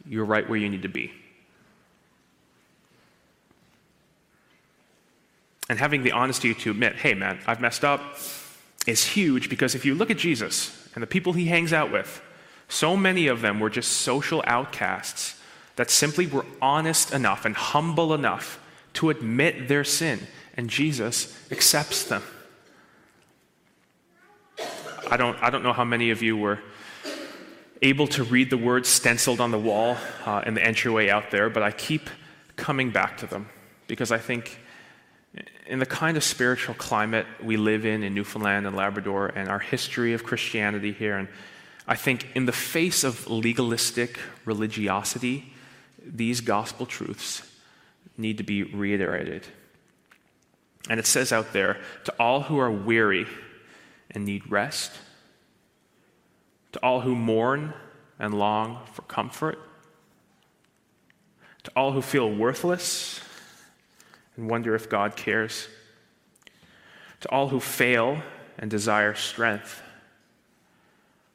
you're 0.05 0.25
right 0.25 0.49
where 0.49 0.57
you 0.57 0.67
need 0.69 0.81
to 0.81 0.89
be. 0.89 1.11
And 5.69 5.79
having 5.79 6.03
the 6.03 6.11
honesty 6.11 6.53
to 6.53 6.71
admit, 6.71 6.95
hey, 6.95 7.13
man, 7.13 7.39
I've 7.47 7.61
messed 7.61 7.85
up, 7.85 8.17
is 8.85 9.05
huge 9.05 9.49
because 9.49 9.75
if 9.75 9.85
you 9.85 9.95
look 9.95 10.11
at 10.11 10.17
Jesus 10.17 10.89
and 10.95 11.01
the 11.01 11.07
people 11.07 11.33
he 11.33 11.45
hangs 11.45 11.73
out 11.73 11.91
with, 11.91 12.21
so 12.67 12.97
many 12.97 13.27
of 13.27 13.41
them 13.41 13.59
were 13.59 13.69
just 13.69 13.91
social 13.91 14.43
outcasts 14.45 15.39
that 15.75 15.89
simply 15.89 16.27
were 16.27 16.45
honest 16.61 17.13
enough 17.13 17.45
and 17.45 17.55
humble 17.55 18.13
enough 18.13 18.59
to 18.93 19.09
admit 19.09 19.67
their 19.67 19.83
sin, 19.83 20.19
and 20.55 20.69
Jesus 20.69 21.35
accepts 21.51 22.03
them. 22.03 22.21
I 25.09 25.17
don't, 25.17 25.41
I 25.41 25.49
don't 25.49 25.63
know 25.63 25.73
how 25.73 25.83
many 25.83 26.11
of 26.11 26.21
you 26.21 26.37
were 26.37 26.59
able 27.81 28.07
to 28.07 28.23
read 28.23 28.49
the 28.49 28.57
words 28.57 28.87
stenciled 28.87 29.41
on 29.41 29.51
the 29.51 29.59
wall 29.59 29.97
uh, 30.25 30.43
in 30.45 30.53
the 30.53 30.63
entryway 30.63 31.09
out 31.09 31.31
there, 31.31 31.49
but 31.49 31.63
I 31.63 31.71
keep 31.71 32.09
coming 32.55 32.91
back 32.91 33.17
to 33.17 33.27
them 33.27 33.49
because 33.87 34.11
I 34.11 34.17
think 34.17 34.57
in 35.65 35.79
the 35.79 35.85
kind 35.85 36.17
of 36.17 36.23
spiritual 36.23 36.75
climate 36.75 37.25
we 37.41 37.57
live 37.57 37.85
in 37.85 38.03
in 38.03 38.13
Newfoundland 38.13 38.67
and 38.67 38.75
Labrador 38.75 39.27
and 39.27 39.49
our 39.49 39.59
history 39.59 40.13
of 40.13 40.23
Christianity 40.23 40.91
here, 40.91 41.17
and 41.17 41.27
I 41.87 41.95
think 41.95 42.27
in 42.35 42.45
the 42.45 42.51
face 42.51 43.03
of 43.03 43.27
legalistic 43.27 44.19
religiosity, 44.45 45.53
these 46.05 46.41
gospel 46.41 46.85
truths 46.85 47.49
need 48.17 48.37
to 48.37 48.43
be 48.43 48.63
reiterated. 48.63 49.47
And 50.89 50.99
it 50.99 51.05
says 51.05 51.31
out 51.31 51.53
there 51.53 51.77
to 52.05 52.13
all 52.19 52.41
who 52.41 52.59
are 52.59 52.71
weary 52.71 53.25
and 54.11 54.25
need 54.25 54.49
rest, 54.51 54.91
to 56.73 56.79
all 56.79 57.01
who 57.01 57.15
mourn 57.15 57.73
and 58.19 58.33
long 58.37 58.85
for 58.91 59.01
comfort, 59.03 59.59
to 61.63 61.71
all 61.75 61.93
who 61.93 62.01
feel 62.01 62.29
worthless 62.29 63.21
and 64.35 64.49
wonder 64.49 64.75
if 64.75 64.89
God 64.89 65.15
cares, 65.15 65.67
to 67.21 67.29
all 67.29 67.49
who 67.49 67.59
fail 67.59 68.21
and 68.57 68.69
desire 68.69 69.15
strength, 69.15 69.81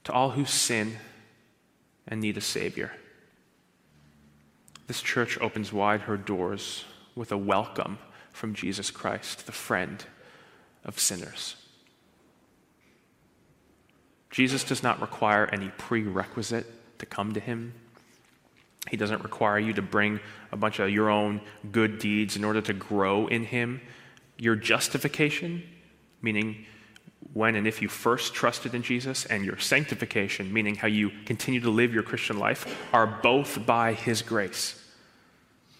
to 0.04 0.12
all 0.12 0.30
who 0.30 0.44
sin 0.44 0.96
and 2.06 2.20
need 2.20 2.36
a 2.36 2.40
Savior. 2.40 2.92
This 4.86 5.02
church 5.02 5.38
opens 5.40 5.72
wide 5.72 6.02
her 6.02 6.16
doors 6.16 6.84
with 7.14 7.30
a 7.30 7.36
welcome 7.36 7.98
from 8.32 8.54
Jesus 8.54 8.90
Christ, 8.90 9.46
the 9.46 9.52
friend 9.52 10.04
of 10.84 10.98
sinners. 10.98 11.56
Jesus 14.30 14.64
does 14.64 14.82
not 14.82 15.00
require 15.00 15.46
any 15.52 15.68
prerequisite 15.76 16.98
to 16.98 17.06
come 17.06 17.32
to 17.34 17.40
him. 17.40 17.74
He 18.88 18.96
doesn't 18.96 19.22
require 19.22 19.58
you 19.58 19.72
to 19.74 19.82
bring 19.82 20.20
a 20.52 20.56
bunch 20.56 20.78
of 20.78 20.90
your 20.90 21.10
own 21.10 21.40
good 21.72 21.98
deeds 21.98 22.36
in 22.36 22.44
order 22.44 22.60
to 22.62 22.72
grow 22.72 23.26
in 23.26 23.44
Him. 23.44 23.80
Your 24.38 24.56
justification, 24.56 25.62
meaning 26.22 26.64
when 27.32 27.54
and 27.56 27.66
if 27.66 27.82
you 27.82 27.88
first 27.88 28.34
trusted 28.34 28.74
in 28.74 28.82
Jesus, 28.82 29.26
and 29.26 29.44
your 29.44 29.58
sanctification, 29.58 30.52
meaning 30.52 30.74
how 30.74 30.86
you 30.86 31.10
continue 31.26 31.60
to 31.60 31.70
live 31.70 31.92
your 31.92 32.02
Christian 32.02 32.38
life, 32.38 32.78
are 32.92 33.06
both 33.06 33.66
by 33.66 33.92
His 33.92 34.22
grace 34.22 34.82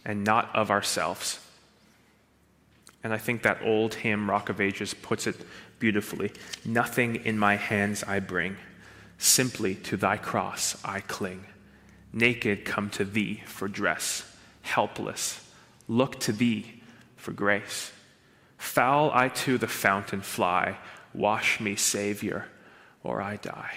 and 0.05 0.25
not 0.25 0.55
of 0.55 0.71
ourselves. 0.71 1.41
And 3.05 3.13
I 3.13 3.19
think 3.19 3.43
that 3.43 3.63
old 3.63 3.95
hymn, 3.95 4.29
Rock 4.29 4.49
of 4.49 4.61
Ages, 4.61 4.93
puts 4.93 5.27
it 5.27 5.37
beautifully. 5.79 6.33
Nothing 6.65 7.17
in 7.17 7.39
my 7.39 7.57
hands 7.57 8.03
I 8.03 8.21
bring, 8.21 8.57
simply 9.19 9.77
to 9.77 9.97
thy 9.97 10.17
cross 10.17 10.77
I 10.85 11.01
cling. 11.01 11.47
Naked 12.13 12.65
come 12.65 12.91
to 12.91 13.05
thee 13.05 13.43
for 13.47 13.69
dress, 13.69 14.25
helpless, 14.63 15.41
look 15.87 16.19
to 16.21 16.33
thee 16.33 16.83
for 17.17 17.33
grace. 17.33 17.93
Foul 18.57 19.11
I 19.13 19.29
to 19.29 19.59
the 19.59 19.69
fountain 19.69 20.21
fly, 20.21 20.79
wash 21.15 21.61
me, 21.61 21.77
Savior, 21.77 22.47
or 23.05 23.21
I 23.21 23.37
die. 23.37 23.75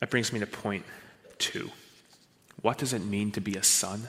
That 0.00 0.10
brings 0.10 0.32
me 0.34 0.40
to 0.40 0.46
point 0.46 0.84
two. 1.38 1.70
What 2.60 2.76
does 2.78 2.92
it 2.92 3.02
mean 3.02 3.32
to 3.32 3.40
be 3.40 3.54
a 3.54 3.62
son? 3.62 4.08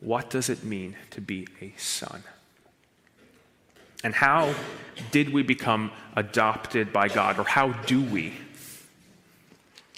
What 0.00 0.28
does 0.28 0.48
it 0.48 0.64
mean 0.64 0.96
to 1.10 1.20
be 1.20 1.46
a 1.60 1.72
son? 1.76 2.24
And 4.04 4.14
how 4.14 4.54
did 5.10 5.32
we 5.32 5.42
become 5.42 5.90
adopted 6.16 6.92
by 6.92 7.08
God, 7.08 7.38
or 7.38 7.44
how 7.44 7.72
do 7.72 8.02
we? 8.02 8.34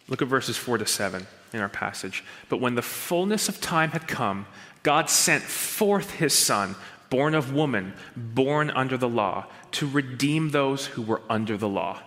Look 0.08 0.22
at 0.22 0.28
verses 0.28 0.56
4 0.56 0.78
to 0.78 0.86
7 0.86 1.26
in 1.52 1.60
our 1.60 1.68
passage. 1.68 2.24
But 2.48 2.60
when 2.60 2.74
the 2.74 2.82
fullness 2.82 3.48
of 3.48 3.60
time 3.60 3.90
had 3.90 4.08
come, 4.08 4.46
God 4.82 5.10
sent 5.10 5.42
forth 5.42 6.12
his 6.12 6.32
Son, 6.36 6.74
born 7.10 7.34
of 7.34 7.52
woman, 7.52 7.94
born 8.16 8.70
under 8.70 8.96
the 8.96 9.08
law, 9.08 9.46
to 9.72 9.86
redeem 9.86 10.50
those 10.50 10.86
who 10.86 11.02
were 11.02 11.22
under 11.28 11.56
the 11.56 11.68
law, 11.68 12.00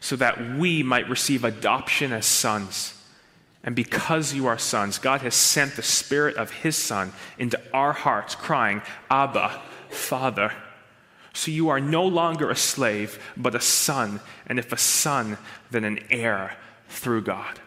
so 0.00 0.16
that 0.16 0.56
we 0.56 0.82
might 0.82 1.08
receive 1.08 1.44
adoption 1.44 2.12
as 2.12 2.26
sons. 2.26 2.94
And 3.64 3.74
because 3.74 4.34
you 4.34 4.46
are 4.46 4.58
sons, 4.58 4.98
God 4.98 5.22
has 5.22 5.34
sent 5.34 5.76
the 5.76 5.82
Spirit 5.82 6.36
of 6.36 6.50
His 6.50 6.76
Son 6.76 7.12
into 7.38 7.60
our 7.72 7.92
hearts, 7.92 8.34
crying, 8.34 8.82
Abba, 9.10 9.60
Father. 9.90 10.52
So 11.36 11.50
you 11.50 11.68
are 11.68 11.80
no 11.80 12.02
longer 12.02 12.48
a 12.48 12.56
slave, 12.56 13.22
but 13.36 13.54
a 13.54 13.60
son, 13.60 14.20
and 14.46 14.58
if 14.58 14.72
a 14.72 14.78
son, 14.78 15.36
then 15.70 15.84
an 15.84 16.00
heir 16.10 16.56
through 16.88 17.22
God. 17.22 17.60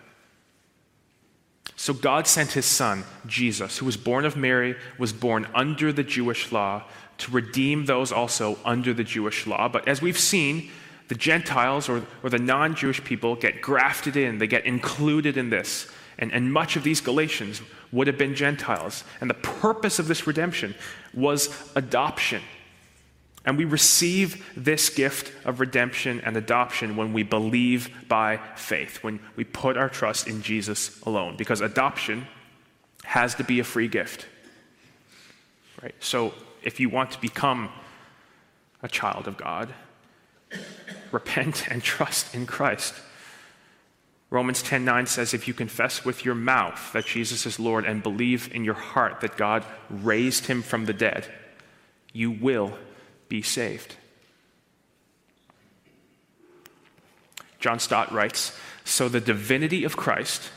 So 1.76 1.94
God 1.94 2.26
sent 2.26 2.54
His 2.54 2.66
Son, 2.66 3.04
Jesus, 3.28 3.78
who 3.78 3.86
was 3.86 3.96
born 3.96 4.26
of 4.26 4.36
Mary, 4.36 4.76
was 4.98 5.14
born 5.14 5.48
under 5.54 5.94
the 5.94 6.04
Jewish 6.04 6.52
law, 6.52 6.84
to 7.20 7.32
redeem 7.32 7.86
those 7.86 8.12
also 8.12 8.58
under 8.66 8.92
the 8.92 9.04
Jewish 9.04 9.46
law. 9.46 9.70
But 9.70 9.88
as 9.88 10.02
we've 10.02 10.18
seen, 10.18 10.72
the 11.08 11.16
Gentiles 11.16 11.88
or, 11.88 12.04
or 12.24 12.32
the 12.32 12.40
non 12.40 12.74
Jewish 12.76 13.04
people 13.04 13.36
get 13.36 13.62
grafted 13.62 14.18
in, 14.18 14.40
they 14.40 14.48
get 14.48 14.66
included 14.66 15.38
in 15.38 15.52
this. 15.52 15.88
And, 16.18 16.34
and 16.34 16.52
much 16.52 16.76
of 16.76 16.84
these 16.84 17.02
Galatians 17.02 17.62
would 17.92 18.08
have 18.08 18.18
been 18.18 18.34
Gentiles. 18.34 19.04
And 19.22 19.30
the 19.30 19.36
purpose 19.36 20.00
of 20.00 20.08
this 20.08 20.26
redemption 20.26 20.74
was 21.14 21.50
adoption. 21.76 22.42
And 23.50 23.58
we 23.58 23.66
receive 23.66 24.46
this 24.56 24.92
gift 24.92 25.34
of 25.44 25.60
redemption 25.60 26.22
and 26.24 26.38
adoption 26.38 26.96
when 26.96 27.14
we 27.14 27.24
believe 27.24 27.90
by 28.08 28.40
faith, 28.56 29.04
when 29.04 29.20
we 29.36 29.44
put 29.44 29.76
our 29.76 29.90
trust 29.90 30.28
in 30.28 30.44
Jesus 30.44 31.02
alone. 31.02 31.36
Because 31.36 31.60
adoption 31.60 32.28
has 33.06 33.34
to 33.34 33.44
be 33.44 33.60
a 33.60 33.64
free 33.64 33.88
gift. 33.88 34.28
Right? 35.82 35.96
So 36.00 36.36
if 36.62 36.80
you 36.80 36.90
want 36.90 37.10
to 37.14 37.22
become 37.22 37.72
a 38.84 38.88
child 38.88 39.28
of 39.28 39.36
God, 39.36 39.74
repent 41.12 41.72
and 41.72 41.82
trust 41.82 42.36
in 42.36 42.46
Christ. 42.46 42.94
Romans 44.30 44.62
10:9 44.62 45.08
says 45.08 45.34
if 45.34 45.48
you 45.48 45.56
confess 45.56 46.06
with 46.06 46.24
your 46.24 46.36
mouth 46.36 46.94
that 46.94 47.08
Jesus 47.08 47.48
is 47.48 47.60
Lord 47.60 47.84
and 47.84 48.04
believe 48.04 48.54
in 48.54 48.64
your 48.64 48.76
heart 48.76 49.22
that 49.22 49.38
God 49.38 49.66
raised 49.90 50.46
him 50.46 50.62
from 50.62 50.86
the 50.86 50.94
dead, 50.94 51.26
you 52.14 52.30
will 52.30 52.78
be 53.30 53.42
saved. 53.42 53.96
John 57.60 57.80
Stott 57.80 58.12
writes, 58.12 58.58
so 58.84 59.08
the 59.08 59.20
divinity 59.20 59.84
of 59.84 59.96
Christ, 59.96 60.50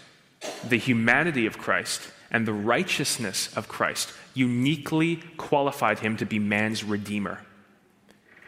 the 0.67 0.79
humanity 0.79 1.47
of 1.47 1.59
Christ, 1.59 2.11
and 2.31 2.47
the 2.47 2.53
righteousness 2.53 3.55
of 3.57 3.69
Christ 3.69 4.13
uniquely 4.35 5.17
qualified 5.37 5.99
him 5.99 6.17
to 6.17 6.25
be 6.25 6.39
man's 6.39 6.83
redeemer. 6.83 7.45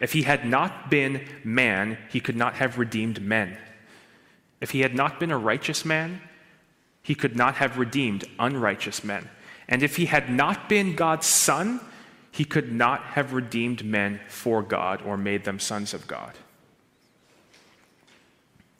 If 0.00 0.12
he 0.12 0.22
had 0.22 0.46
not 0.46 0.90
been 0.90 1.26
man, 1.44 1.98
he 2.10 2.20
could 2.20 2.37
not 2.37 2.54
have 2.54 2.78
redeemed 2.78 3.20
men. 3.20 3.58
If 4.60 4.70
he 4.70 4.80
had 4.80 4.94
not 4.94 5.20
been 5.20 5.30
a 5.30 5.38
righteous 5.38 5.84
man, 5.84 6.20
he 7.02 7.14
could 7.14 7.37
not 7.37 7.56
have 7.56 7.78
redeemed 7.78 8.24
unrighteous 8.38 9.04
men. 9.04 9.28
And 9.68 9.82
if 9.82 9.96
he 9.96 10.06
had 10.06 10.30
not 10.30 10.68
been 10.68 10.94
God's 10.94 11.26
son, 11.26 11.80
he 12.35 12.44
could 12.44 12.73
not 12.73 13.01
have 13.01 13.33
redeemed 13.33 13.85
men 13.85 14.18
for 14.27 14.61
God 14.61 15.01
or 15.03 15.16
made 15.16 15.44
them 15.44 15.61
sons 15.61 15.94
of 15.94 16.09
God. 16.09 16.33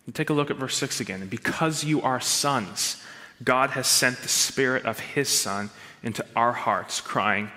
And 0.07 0.15
take 0.15 0.29
a 0.29 0.33
look 0.33 0.51
at 0.51 0.57
verse 0.57 0.77
6 0.77 0.99
again. 0.99 1.21
And 1.21 1.31
because 1.31 1.85
you 1.85 2.03
are 2.03 2.19
sons, 2.19 3.01
God 3.45 3.71
has 3.71 3.87
sent 3.87 4.19
the 4.19 4.29
Spirit 4.29 4.85
of 4.85 4.99
His 4.99 5.29
Son 5.29 5.71
into 6.03 6.27
our 6.35 6.51
hearts, 6.51 7.01
crying, 7.01 7.53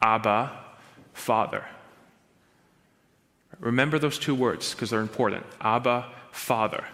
Abba, 0.00 0.52
Father. 1.14 1.64
Remember 3.58 3.98
those 3.98 4.20
two 4.20 4.36
words 4.36 4.70
because 4.70 4.90
they're 4.90 5.00
important. 5.00 5.44
Abba, 5.60 6.12
Father. 6.30 6.84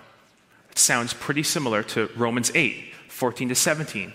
It 0.70 0.78
sounds 0.78 1.12
pretty 1.12 1.42
similar 1.42 1.82
to 1.82 2.08
Romans 2.16 2.50
8, 2.54 2.94
14 3.08 3.50
to 3.50 3.54
17, 3.54 4.14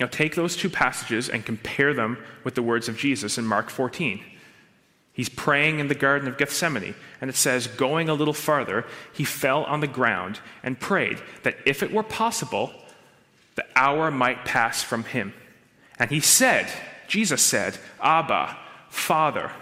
Now, 0.00 0.06
take 0.06 0.34
those 0.34 0.56
two 0.56 0.70
passages 0.70 1.28
and 1.28 1.44
compare 1.44 1.92
them 1.92 2.16
with 2.42 2.54
the 2.54 2.62
words 2.62 2.88
of 2.88 2.96
Jesus 2.96 3.36
in 3.36 3.44
Mark 3.44 3.68
14. 3.68 4.22
He's 5.12 5.28
praying 5.28 5.78
in 5.78 5.88
the 5.88 5.94
Garden 5.94 6.26
of 6.26 6.38
Gethsemane, 6.38 6.94
and 7.20 7.28
it 7.28 7.36
says, 7.36 7.66
Going 7.66 8.08
a 8.08 8.14
little 8.14 8.32
farther, 8.32 8.86
he 9.12 9.24
fell 9.24 9.64
on 9.64 9.80
the 9.80 9.86
ground 9.86 10.40
and 10.62 10.80
prayed 10.80 11.20
that 11.42 11.56
if 11.66 11.82
it 11.82 11.92
were 11.92 12.02
possible, 12.02 12.72
the 13.56 13.66
hour 13.76 14.10
might 14.10 14.46
pass 14.46 14.82
from 14.82 15.04
him. 15.04 15.34
And 15.98 16.10
he 16.10 16.20
said, 16.20 16.72
Jesus 17.06 17.42
said, 17.42 17.76
Abba, 18.00 18.56
Father. 18.88 19.52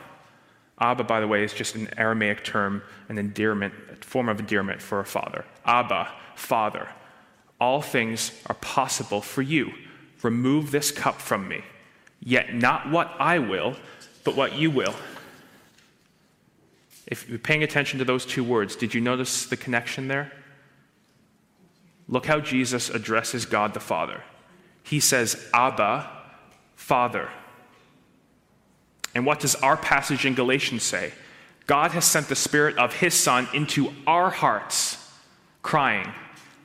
Abba, 0.78 1.02
by 1.02 1.18
the 1.18 1.26
way, 1.26 1.42
is 1.42 1.52
just 1.52 1.74
an 1.74 1.88
Aramaic 1.98 2.44
term, 2.44 2.82
an 3.08 3.18
endearment, 3.18 3.74
a 3.90 4.04
form 4.04 4.28
of 4.28 4.38
endearment 4.38 4.80
for 4.80 5.00
a 5.00 5.04
father. 5.04 5.44
Abba, 5.64 6.08
Father. 6.36 6.88
All 7.60 7.82
things 7.82 8.30
are 8.46 8.54
possible 8.54 9.20
for 9.20 9.42
you. 9.42 9.72
Remove 10.22 10.70
this 10.70 10.90
cup 10.90 11.20
from 11.20 11.48
me. 11.48 11.62
Yet 12.20 12.54
not 12.54 12.90
what 12.90 13.14
I 13.18 13.38
will, 13.38 13.76
but 14.24 14.36
what 14.36 14.54
you 14.54 14.70
will. 14.70 14.94
If 17.06 17.28
you're 17.28 17.38
paying 17.38 17.62
attention 17.62 17.98
to 18.00 18.04
those 18.04 18.26
two 18.26 18.44
words, 18.44 18.76
did 18.76 18.92
you 18.92 19.00
notice 19.00 19.46
the 19.46 19.56
connection 19.56 20.08
there? 20.08 20.32
Look 22.08 22.26
how 22.26 22.40
Jesus 22.40 22.90
addresses 22.90 23.46
God 23.46 23.74
the 23.74 23.80
Father. 23.80 24.22
He 24.82 25.00
says, 25.00 25.48
Abba, 25.52 26.10
Father. 26.74 27.28
And 29.14 29.24
what 29.26 29.40
does 29.40 29.54
our 29.56 29.76
passage 29.76 30.24
in 30.26 30.34
Galatians 30.34 30.82
say? 30.82 31.12
God 31.66 31.90
has 31.92 32.04
sent 32.04 32.28
the 32.28 32.34
Spirit 32.34 32.78
of 32.78 32.94
His 32.94 33.14
Son 33.14 33.46
into 33.52 33.92
our 34.06 34.30
hearts, 34.30 35.10
crying, 35.62 36.10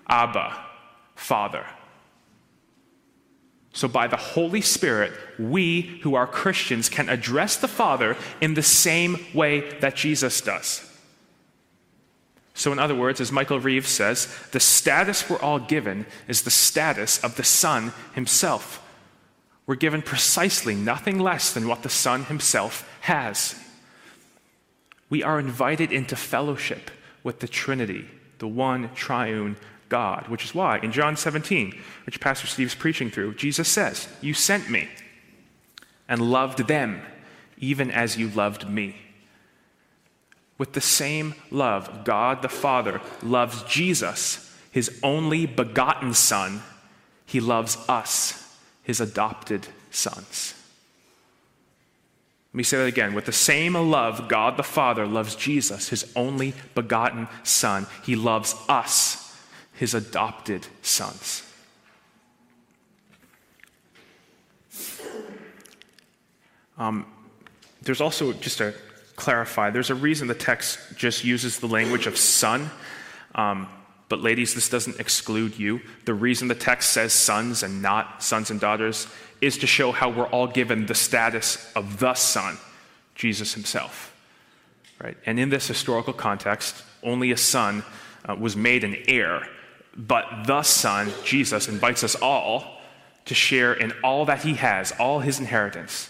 Abba, 0.08 0.58
Father. 1.16 1.66
So 3.74 3.88
by 3.88 4.08
the 4.08 4.18
Holy 4.18 4.62
Spirit, 4.62 5.14
we 5.40 6.00
who 6.04 6.14
are 6.14 6.28
Christians 6.28 6.90
can 6.90 7.10
address 7.10 7.58
the 7.58 7.68
Father 7.68 8.16
in 8.40 8.54
the 8.54 8.62
same 8.62 9.26
way 9.34 9.78
that 9.80 9.96
Jesus 9.96 10.40
does. 10.42 10.90
So, 12.54 12.72
in 12.72 12.78
other 12.78 12.94
words, 12.94 13.20
as 13.20 13.32
Michael 13.32 13.60
Reeves 13.60 13.90
says, 13.90 14.28
the 14.52 14.60
status 14.60 15.28
we're 15.28 15.40
all 15.40 15.58
given 15.58 16.06
is 16.28 16.44
the 16.44 16.52
status 16.52 17.18
of 17.24 17.36
the 17.36 17.44
Son 17.44 17.94
himself. 18.14 18.80
We're 19.66 19.76
given 19.76 20.04
precisely 20.04 20.76
nothing 20.76 21.18
less 21.18 21.52
than 21.52 21.68
what 21.68 21.82
the 21.82 21.90
Son 21.90 22.26
himself 22.26 22.88
has. 23.02 23.56
We 25.10 25.24
are 25.24 25.40
invited 25.40 25.92
into 25.92 26.16
fellowship 26.16 26.92
with 27.24 27.40
the 27.40 27.48
Trinity, 27.48 28.06
the 28.38 28.48
one 28.48 28.94
triune 28.94 29.56
God, 29.94 30.28
which 30.28 30.44
is 30.44 30.56
why 30.56 30.80
in 30.80 30.92
John 30.92 31.16
17, 31.16 31.80
which 32.08 32.20
Pastor 32.20 32.48
Steve's 32.48 32.74
preaching 32.74 33.12
through, 33.12 33.36
Jesus 33.36 33.68
says, 33.68 34.08
You 34.22 34.34
sent 34.34 34.68
me 34.68 34.88
and 36.10 36.32
loved 36.32 36.68
them 36.68 37.04
even 37.60 37.92
as 37.92 38.18
you 38.18 38.28
loved 38.30 38.68
me. 38.68 38.96
With 40.58 40.74
the 40.74 40.82
same 40.82 41.36
love, 41.52 42.06
God 42.06 42.42
the 42.42 42.50
Father 42.50 43.02
loves 43.22 43.62
Jesus, 43.66 44.52
his 44.72 45.00
only 45.04 45.46
begotten 45.46 46.16
Son. 46.16 46.64
He 47.28 47.40
loves 47.40 47.78
us, 47.88 48.58
his 48.82 49.00
adopted 49.00 49.68
sons. 49.92 50.56
Let 52.52 52.58
me 52.58 52.64
say 52.64 52.78
that 52.78 52.86
again. 52.86 53.14
With 53.14 53.26
the 53.26 53.32
same 53.32 53.76
love, 53.76 54.28
God 54.28 54.58
the 54.58 54.64
Father 54.64 55.06
loves 55.06 55.36
Jesus, 55.36 55.90
his 55.90 56.12
only 56.16 56.56
begotten 56.74 57.28
Son. 57.44 57.86
He 58.04 58.16
loves 58.16 58.56
us, 58.68 59.23
his 59.84 59.94
adopted 59.94 60.66
sons. 60.82 61.44
Um, 66.78 67.06
there's 67.82 68.00
also, 68.00 68.32
just 68.32 68.60
to 68.60 68.74
clarify, 69.18 69.72
there's 69.72 69.90
a 69.90 69.96
reason 69.96 70.30
the 70.30 70.36
text 70.36 70.80
just 70.96 71.26
uses 71.26 71.60
the 71.60 71.68
language 71.68 72.08
of 72.08 72.16
son. 72.16 72.72
Um, 73.36 73.68
but, 74.08 74.22
ladies, 74.22 74.54
this 74.54 74.70
doesn't 74.70 75.02
exclude 75.02 75.60
you. 75.60 75.82
The 76.06 76.14
reason 76.14 76.48
the 76.48 76.56
text 76.56 76.92
says 76.92 77.12
sons 77.12 77.62
and 77.62 77.82
not 77.82 78.24
sons 78.24 78.52
and 78.52 78.62
daughters 78.62 79.08
is 79.42 79.58
to 79.58 79.68
show 79.68 79.92
how 79.92 80.10
we're 80.10 80.28
all 80.28 80.48
given 80.48 80.86
the 80.86 80.96
status 80.96 81.70
of 81.76 82.00
the 82.00 82.14
Son, 82.14 82.58
Jesus 83.16 83.54
himself. 83.54 84.16
Right? 85.04 85.18
And 85.26 85.38
in 85.42 85.50
this 85.50 85.68
historical 85.68 86.14
context, 86.14 86.82
only 87.04 87.32
a 87.32 87.38
son 87.38 87.84
uh, 88.24 88.36
was 88.36 88.56
made 88.56 88.86
an 88.86 88.96
heir 89.10 89.46
but 89.96 90.46
the 90.46 90.64
Son, 90.64 91.12
Jesus, 91.24 91.68
invites 91.68 92.04
us 92.04 92.16
all 92.16 92.80
to 93.26 93.34
share 93.34 93.74
in 93.74 93.94
all 94.04 94.26
that 94.26 94.42
He 94.42 94.56
has, 94.56 94.92
all 95.00 95.20
His 95.20 95.40
inheritance. 95.40 96.10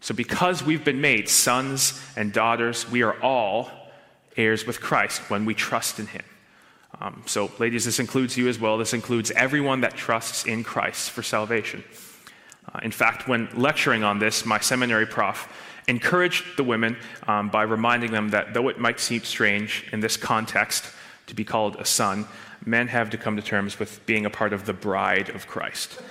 So, 0.00 0.14
because 0.14 0.62
we've 0.62 0.84
been 0.84 1.00
made 1.00 1.28
sons 1.28 2.00
and 2.16 2.32
daughters, 2.32 2.90
we 2.90 3.02
are 3.02 3.20
all 3.22 3.70
heirs 4.36 4.66
with 4.66 4.80
Christ 4.80 5.30
when 5.30 5.44
we 5.44 5.54
trust 5.54 5.98
in 5.98 6.06
Him. 6.06 6.22
Um, 7.00 7.22
so, 7.26 7.50
ladies, 7.58 7.84
this 7.84 7.98
includes 7.98 8.36
you 8.36 8.48
as 8.48 8.58
well. 8.58 8.78
This 8.78 8.94
includes 8.94 9.30
everyone 9.32 9.82
that 9.82 9.94
trusts 9.94 10.44
in 10.44 10.64
Christ 10.64 11.10
for 11.10 11.22
salvation. 11.22 11.84
Uh, 12.72 12.80
in 12.82 12.90
fact, 12.90 13.28
when 13.28 13.48
lecturing 13.54 14.02
on 14.02 14.18
this, 14.18 14.44
my 14.44 14.58
seminary 14.60 15.06
prof 15.06 15.48
encouraged 15.88 16.56
the 16.56 16.64
women 16.64 16.96
um, 17.28 17.48
by 17.48 17.62
reminding 17.62 18.10
them 18.10 18.30
that 18.30 18.54
though 18.54 18.68
it 18.68 18.78
might 18.78 18.98
seem 18.98 19.22
strange 19.22 19.84
in 19.92 20.00
this 20.00 20.16
context 20.16 20.84
to 21.26 21.34
be 21.34 21.44
called 21.44 21.76
a 21.76 21.84
son, 21.84 22.26
men 22.66 22.88
have 22.88 23.10
to 23.10 23.16
come 23.16 23.36
to 23.36 23.42
terms 23.42 23.78
with 23.78 24.04
being 24.06 24.26
a 24.26 24.30
part 24.30 24.52
of 24.52 24.66
the 24.66 24.72
bride 24.72 25.30
of 25.30 25.46
Christ. 25.46 26.02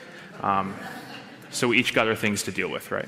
Um, 0.42 0.74
so 1.52 1.68
we 1.68 1.78
each 1.78 1.94
got 1.94 2.08
our 2.08 2.16
things 2.16 2.44
to 2.44 2.52
deal 2.52 2.70
with, 2.70 2.92
right? 2.92 3.08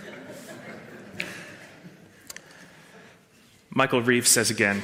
Michael 3.70 4.02
Reeves 4.02 4.30
says 4.30 4.50
again 4.50 4.82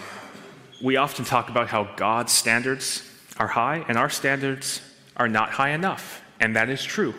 We 0.82 0.97
often 0.97 1.26
talk 1.26 1.49
about 1.49 1.67
how 1.67 1.95
God's 1.95 2.32
standards 2.32 3.10
are 3.38 3.47
high 3.47 3.86
and 3.88 3.97
our 3.97 4.10
standards 4.10 4.82
are 5.17 5.28
not 5.28 5.49
high 5.52 5.71
enough, 5.71 6.23
and 6.39 6.56
that 6.56 6.69
is 6.69 6.84
true. 6.84 7.13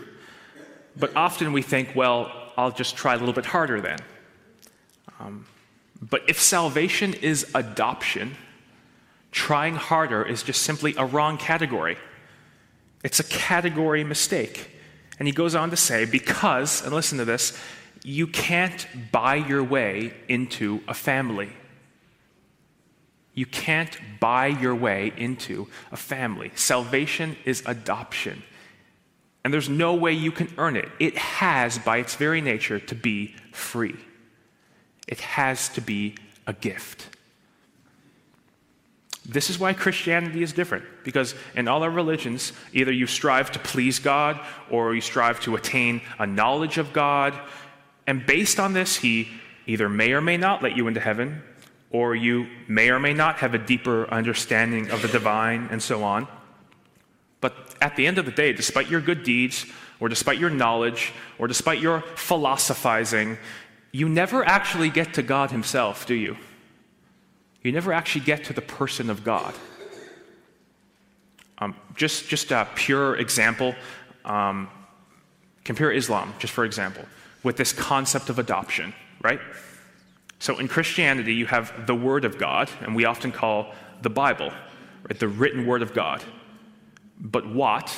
But 0.97 1.15
often 1.15 1.53
we 1.53 1.63
think, 1.63 1.91
well, 1.95 2.33
I'll 2.57 2.71
just 2.71 2.97
try 2.97 3.15
a 3.15 3.19
little 3.19 3.35
bit 3.35 3.47
harder 3.47 3.81
then. 3.81 3.99
Um, 5.21 5.47
but 6.01 6.23
if 6.29 6.41
salvation 6.41 7.15
is 7.15 7.51
adoption, 7.55 8.37
trying 9.35 9.75
harder 9.75 10.23
is 10.23 10.45
just 10.45 10.63
simply 10.63 10.95
a 10.97 11.05
wrong 11.05 11.37
category. 11.37 11.99
It's 13.03 13.19
a 13.19 13.25
category 13.25 14.05
mistake. 14.05 14.71
And 15.19 15.27
he 15.27 15.35
goes 15.35 15.55
on 15.57 15.71
to 15.71 15.77
say, 15.77 16.05
because, 16.05 16.83
and 16.83 16.95
listen 16.95 17.19
to 17.19 17.25
this, 17.25 17.59
you 18.05 18.29
can't 18.29 18.87
buy 19.11 19.35
your 19.35 19.65
way 19.65 20.15
into 20.29 20.81
a 20.87 20.95
family. 20.95 21.51
You 23.35 23.47
can't 23.47 23.99
buy 24.21 24.47
your 24.47 24.75
way 24.75 25.13
into 25.17 25.69
a 25.91 25.97
family. 25.97 26.53
Salvation 26.55 27.37
is 27.45 27.63
adoption. 27.67 28.43
And 29.43 29.53
there's 29.53 29.69
no 29.69 29.95
way 29.95 30.13
you 30.13 30.31
can 30.31 30.49
earn 30.59 30.77
it. 30.77 30.89
It 31.01 31.19
has, 31.19 31.77
by 31.79 31.99
its 31.99 32.15
very 32.15 32.41
nature, 32.41 32.79
to 32.79 32.95
be 32.95 33.35
free. 33.53 33.97
It 35.09 35.21
has 35.21 35.69
to 35.71 35.81
be 35.81 36.15
a 36.47 36.53
gift. 36.53 37.14
This 39.27 39.49
is 39.49 39.59
why 39.59 39.73
Christianity 39.73 40.43
is 40.43 40.53
different, 40.53 40.85
because 41.03 41.35
in 41.55 41.67
all 41.67 41.83
our 41.83 41.91
religions, 41.91 42.53
either 42.75 42.93
you 42.93 43.07
strive 43.07 43.51
to 43.53 43.59
please 43.59 43.99
God 43.99 44.39
or 44.71 44.95
you 44.95 45.01
strive 45.01 45.41
to 45.41 45.57
attain 45.57 46.03
a 46.19 46.27
knowledge 46.27 46.77
of 46.77 46.93
God. 46.93 47.39
And 48.07 48.27
based 48.27 48.61
on 48.61 48.75
this, 48.75 48.97
He 48.97 49.29
either 49.67 49.89
may 49.89 50.13
or 50.13 50.21
may 50.21 50.37
not 50.37 50.63
let 50.63 50.77
you 50.77 50.89
into 50.89 51.01
heaven, 51.01 51.43
or 51.91 52.15
you 52.15 52.49
may 52.69 52.91
or 52.91 53.01
may 53.01 53.15
not 53.15 53.37
have 53.37 53.55
a 53.55 53.59
deeper 53.59 54.07
understanding 54.11 54.91
of 54.91 55.01
the 55.01 55.09
divine, 55.09 55.69
and 55.71 55.83
so 55.83 56.05
on. 56.05 56.29
But 57.41 57.55
at 57.81 57.97
the 57.97 58.07
end 58.07 58.19
of 58.19 58.27
the 58.27 58.33
day, 58.33 58.53
despite 58.53 58.91
your 58.91 59.01
good 59.01 59.23
deeds, 59.23 59.65
or 60.01 60.11
despite 60.11 60.39
your 60.39 60.51
knowledge, 60.51 61.13
or 61.39 61.47
despite 61.47 61.81
your 61.81 62.03
philosophizing, 62.17 63.39
you 63.91 64.07
never 64.09 64.45
actually 64.45 64.91
get 64.91 65.15
to 65.15 65.23
God 65.23 65.51
Himself, 65.51 66.05
do 66.05 66.15
you? 66.15 66.37
You 67.65 67.73
never 67.73 67.93
actually 67.93 68.25
get 68.25 68.45
to 68.45 68.53
the 68.53 68.61
person 68.61 69.11
of 69.11 69.25
God. 69.25 69.55
Um, 71.59 71.75
just, 71.97 72.29
just 72.29 72.53
a 72.53 72.69
pure 72.75 73.17
example 73.17 73.75
um, 74.25 74.69
compare 75.65 75.91
Islam, 75.93 76.35
just 76.39 76.53
for 76.53 76.65
example, 76.65 77.05
with 77.43 77.57
this 77.57 77.73
concept 77.73 78.29
of 78.29 78.39
adoption, 78.39 78.95
right? 79.23 79.41
So 80.39 80.59
in 80.59 80.69
Christianity, 80.69 81.35
you 81.35 81.47
have 81.47 81.87
the 81.87 81.95
Word 81.95 82.25
of 82.25 82.39
God, 82.39 82.71
and 82.81 82.95
we 82.95 83.05
often 83.05 83.33
call 83.33 83.73
the 84.03 84.11
Bible, 84.11 84.53
right, 85.09 85.19
the 85.19 85.29
written 85.29 85.67
Word 85.67 85.83
of 85.83 85.95
God. 85.95 86.23
But 87.19 87.47
what, 87.47 87.97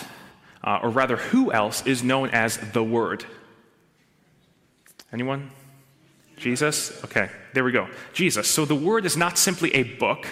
uh, 0.62 0.81
or 0.83 0.90
rather, 0.90 1.16
who 1.16 1.52
else 1.52 1.85
is 1.87 2.02
known 2.02 2.31
as 2.31 2.59
the 2.72 2.85
Word? 2.85 3.24
Anyone? 5.12 5.50
Jesus? 6.37 7.03
Okay, 7.05 7.31
there 7.55 7.64
we 7.64 7.72
go. 7.72 7.88
Jesus. 8.12 8.49
So 8.49 8.64
the 8.64 8.75
word 8.75 9.07
is 9.07 9.16
not 9.16 9.38
simply 9.38 9.75
a 9.75 9.83
book, 9.83 10.27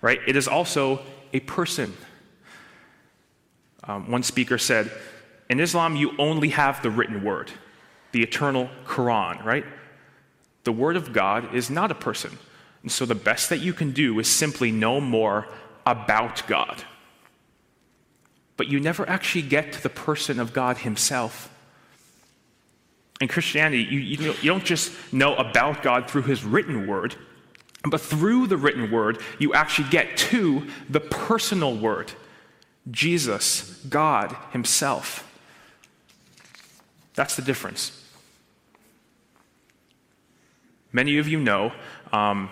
right? 0.00 0.20
It 0.26 0.36
is 0.36 0.48
also 0.48 1.00
a 1.32 1.40
person. 1.40 1.94
Um, 3.84 4.10
one 4.10 4.22
speaker 4.22 4.58
said, 4.58 4.90
In 5.50 5.60
Islam, 5.60 5.96
you 5.96 6.12
only 6.18 6.50
have 6.50 6.82
the 6.82 6.90
written 6.90 7.22
word, 7.22 7.50
the 8.12 8.22
eternal 8.22 8.70
Quran, 8.86 9.44
right? 9.44 9.64
The 10.64 10.72
word 10.72 10.96
of 10.96 11.12
God 11.12 11.54
is 11.54 11.70
not 11.70 11.90
a 11.90 11.94
person. 11.94 12.38
And 12.82 12.90
so 12.90 13.04
the 13.04 13.14
best 13.14 13.48
that 13.48 13.58
you 13.58 13.72
can 13.72 13.92
do 13.92 14.18
is 14.18 14.28
simply 14.28 14.70
know 14.70 15.00
more 15.00 15.48
about 15.86 16.46
God. 16.46 16.84
But 18.56 18.68
you 18.68 18.78
never 18.80 19.08
actually 19.08 19.42
get 19.42 19.72
to 19.72 19.82
the 19.82 19.88
person 19.88 20.38
of 20.38 20.52
God 20.52 20.78
Himself. 20.78 21.51
In 23.22 23.28
Christianity, 23.28 23.84
you, 23.84 24.00
you, 24.00 24.34
you 24.42 24.50
don't 24.50 24.64
just 24.64 24.92
know 25.12 25.36
about 25.36 25.80
God 25.80 26.10
through 26.10 26.22
His 26.22 26.42
written 26.42 26.88
word, 26.88 27.14
but 27.88 28.00
through 28.00 28.48
the 28.48 28.56
written 28.56 28.90
word, 28.90 29.22
you 29.38 29.54
actually 29.54 29.88
get 29.90 30.16
to 30.16 30.66
the 30.90 30.98
personal 30.98 31.76
word 31.76 32.10
Jesus, 32.90 33.80
God 33.88 34.36
Himself. 34.50 35.24
That's 37.14 37.36
the 37.36 37.42
difference. 37.42 38.04
Many 40.90 41.18
of 41.18 41.28
you 41.28 41.38
know, 41.38 41.72
um, 42.12 42.50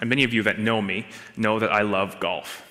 and 0.00 0.08
many 0.08 0.24
of 0.24 0.32
you 0.32 0.42
that 0.44 0.58
know 0.58 0.80
me, 0.80 1.06
know 1.36 1.58
that 1.58 1.70
I 1.70 1.82
love 1.82 2.18
golf. 2.18 2.64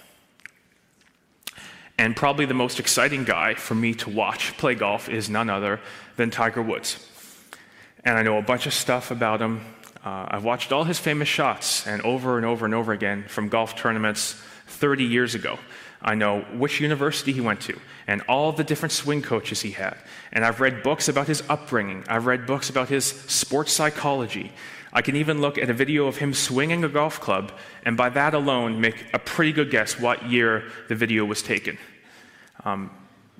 And 1.99 2.15
probably 2.15 2.45
the 2.45 2.55
most 2.55 2.79
exciting 2.79 3.25
guy 3.25 3.53
for 3.53 3.75
me 3.75 3.93
to 3.93 4.09
watch 4.09 4.57
play 4.57 4.73
golf 4.73 5.07
is 5.07 5.29
none 5.29 5.51
other 5.51 5.79
than 6.15 6.31
Tiger 6.31 6.63
Woods 6.63 7.06
and 8.07 8.17
I 8.17 8.23
know 8.23 8.37
a 8.37 8.41
bunch 8.41 8.67
of 8.67 8.73
stuff 8.73 9.11
about 9.11 9.41
him. 9.41 9.59
Uh, 10.05 10.27
I've 10.29 10.45
watched 10.45 10.71
all 10.71 10.85
his 10.85 10.97
famous 10.97 11.27
shots 11.27 11.85
and 11.85 12.01
over 12.03 12.37
and 12.37 12.45
over 12.45 12.63
and 12.63 12.73
over 12.73 12.93
again 12.93 13.25
from 13.27 13.49
golf 13.49 13.75
tournaments 13.75 14.41
30 14.67 15.03
years 15.03 15.35
ago. 15.35 15.59
I 16.01 16.15
know 16.15 16.39
which 16.53 16.79
university 16.79 17.33
he 17.33 17.41
went 17.41 17.59
to 17.61 17.77
and 18.07 18.21
all 18.29 18.53
the 18.53 18.63
different 18.63 18.93
swing 18.93 19.21
coaches 19.21 19.59
he 19.59 19.71
had. 19.71 19.97
And 20.31 20.45
I've 20.45 20.61
read 20.61 20.83
books 20.83 21.09
about 21.09 21.27
his 21.27 21.43
upbringing. 21.49 22.05
I've 22.07 22.27
read 22.27 22.45
books 22.45 22.69
about 22.69 22.87
his 22.87 23.03
sports 23.03 23.73
psychology. 23.73 24.53
I 24.93 25.01
can 25.01 25.17
even 25.17 25.41
look 25.41 25.57
at 25.57 25.69
a 25.69 25.73
video 25.73 26.07
of 26.07 26.15
him 26.15 26.33
swinging 26.33 26.85
a 26.85 26.89
golf 26.89 27.19
club, 27.19 27.51
and 27.83 27.97
by 27.97 28.07
that 28.09 28.33
alone, 28.33 28.79
make 28.79 29.05
a 29.13 29.19
pretty 29.19 29.51
good 29.51 29.69
guess 29.69 29.99
what 29.99 30.29
year 30.29 30.63
the 30.87 30.95
video 30.95 31.25
was 31.25 31.41
taken. 31.41 31.77
Um, 32.63 32.89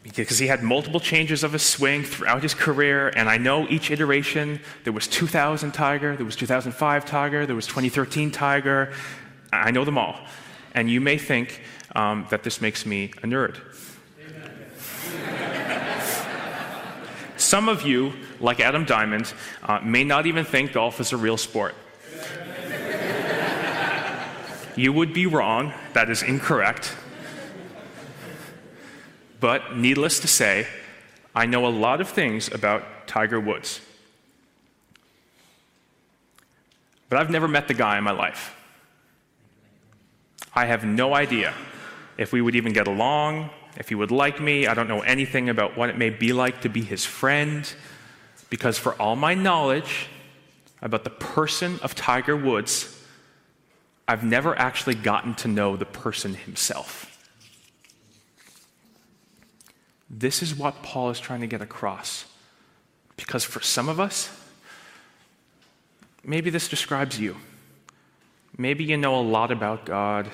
because 0.03 0.39
he 0.39 0.47
had 0.47 0.63
multiple 0.63 0.99
changes 0.99 1.43
of 1.43 1.53
his 1.53 1.63
swing 1.63 2.03
throughout 2.03 2.41
his 2.41 2.53
career, 2.53 3.09
and 3.09 3.29
I 3.29 3.37
know 3.37 3.67
each 3.67 3.91
iteration. 3.91 4.59
There 4.83 4.93
was 4.93 5.07
2000 5.07 5.71
Tiger, 5.71 6.15
there 6.15 6.25
was 6.25 6.35
2005 6.35 7.05
Tiger, 7.05 7.45
there 7.45 7.55
was 7.55 7.67
2013 7.67 8.31
Tiger. 8.31 8.93
I 9.51 9.71
know 9.71 9.85
them 9.85 9.97
all. 9.97 10.19
And 10.73 10.89
you 10.89 11.01
may 11.01 11.17
think 11.17 11.61
um, 11.95 12.27
that 12.29 12.43
this 12.43 12.61
makes 12.61 12.85
me 12.85 13.11
a 13.23 13.27
nerd. 13.27 13.57
Some 17.37 17.69
of 17.69 17.83
you, 17.83 18.13
like 18.39 18.59
Adam 18.59 18.83
Diamond, 18.83 19.33
uh, 19.63 19.79
may 19.83 20.03
not 20.03 20.25
even 20.25 20.43
think 20.43 20.73
golf 20.73 20.99
is 20.99 21.13
a 21.13 21.17
real 21.17 21.37
sport. 21.37 21.75
you 24.75 24.91
would 24.91 25.13
be 25.13 25.27
wrong. 25.27 25.73
That 25.93 26.09
is 26.09 26.23
incorrect. 26.23 26.95
But 29.39 29.77
needless 29.77 30.19
to 30.21 30.27
say, 30.27 30.67
I 31.35 31.45
know 31.45 31.67
a 31.67 31.69
lot 31.69 32.01
of 32.01 32.09
things 32.09 32.51
about 32.51 33.07
Tiger 33.07 33.39
Woods. 33.39 33.79
But 37.09 37.19
I've 37.19 37.29
never 37.29 37.47
met 37.47 37.67
the 37.67 37.73
guy 37.73 37.97
in 37.97 38.03
my 38.03 38.11
life. 38.11 38.55
I 40.53 40.65
have 40.65 40.83
no 40.83 41.13
idea 41.13 41.53
if 42.17 42.33
we 42.33 42.41
would 42.41 42.55
even 42.55 42.73
get 42.73 42.87
along, 42.87 43.51
if 43.77 43.89
he 43.89 43.95
would 43.95 44.11
like 44.11 44.41
me. 44.41 44.65
I 44.65 44.73
don't 44.73 44.87
know 44.87 45.01
anything 45.01 45.49
about 45.49 45.77
what 45.77 45.89
it 45.89 45.97
may 45.97 46.09
be 46.09 46.33
like 46.33 46.61
to 46.61 46.69
be 46.69 46.81
his 46.81 47.05
friend. 47.05 47.71
Because 48.49 48.77
for 48.77 48.93
all 48.93 49.15
my 49.15 49.35
knowledge 49.35 50.07
about 50.81 51.03
the 51.03 51.09
person 51.09 51.79
of 51.83 51.93
Tiger 51.95 52.35
Woods, 52.35 52.93
I've 54.07 54.23
never 54.23 54.57
actually 54.57 54.95
gotten 54.95 55.35
to 55.35 55.47
know 55.47 55.75
the 55.75 55.85
person 55.85 56.33
himself. 56.33 57.16
This 60.09 60.41
is 60.41 60.55
what 60.55 60.83
Paul 60.83 61.09
is 61.09 61.19
trying 61.19 61.41
to 61.41 61.47
get 61.47 61.61
across. 61.61 62.25
Because 63.17 63.43
for 63.43 63.61
some 63.61 63.89
of 63.89 63.99
us, 63.99 64.29
maybe 66.23 66.49
this 66.49 66.67
describes 66.69 67.19
you. 67.19 67.35
Maybe 68.57 68.83
you 68.83 68.97
know 68.97 69.19
a 69.19 69.21
lot 69.21 69.51
about 69.51 69.85
God. 69.85 70.29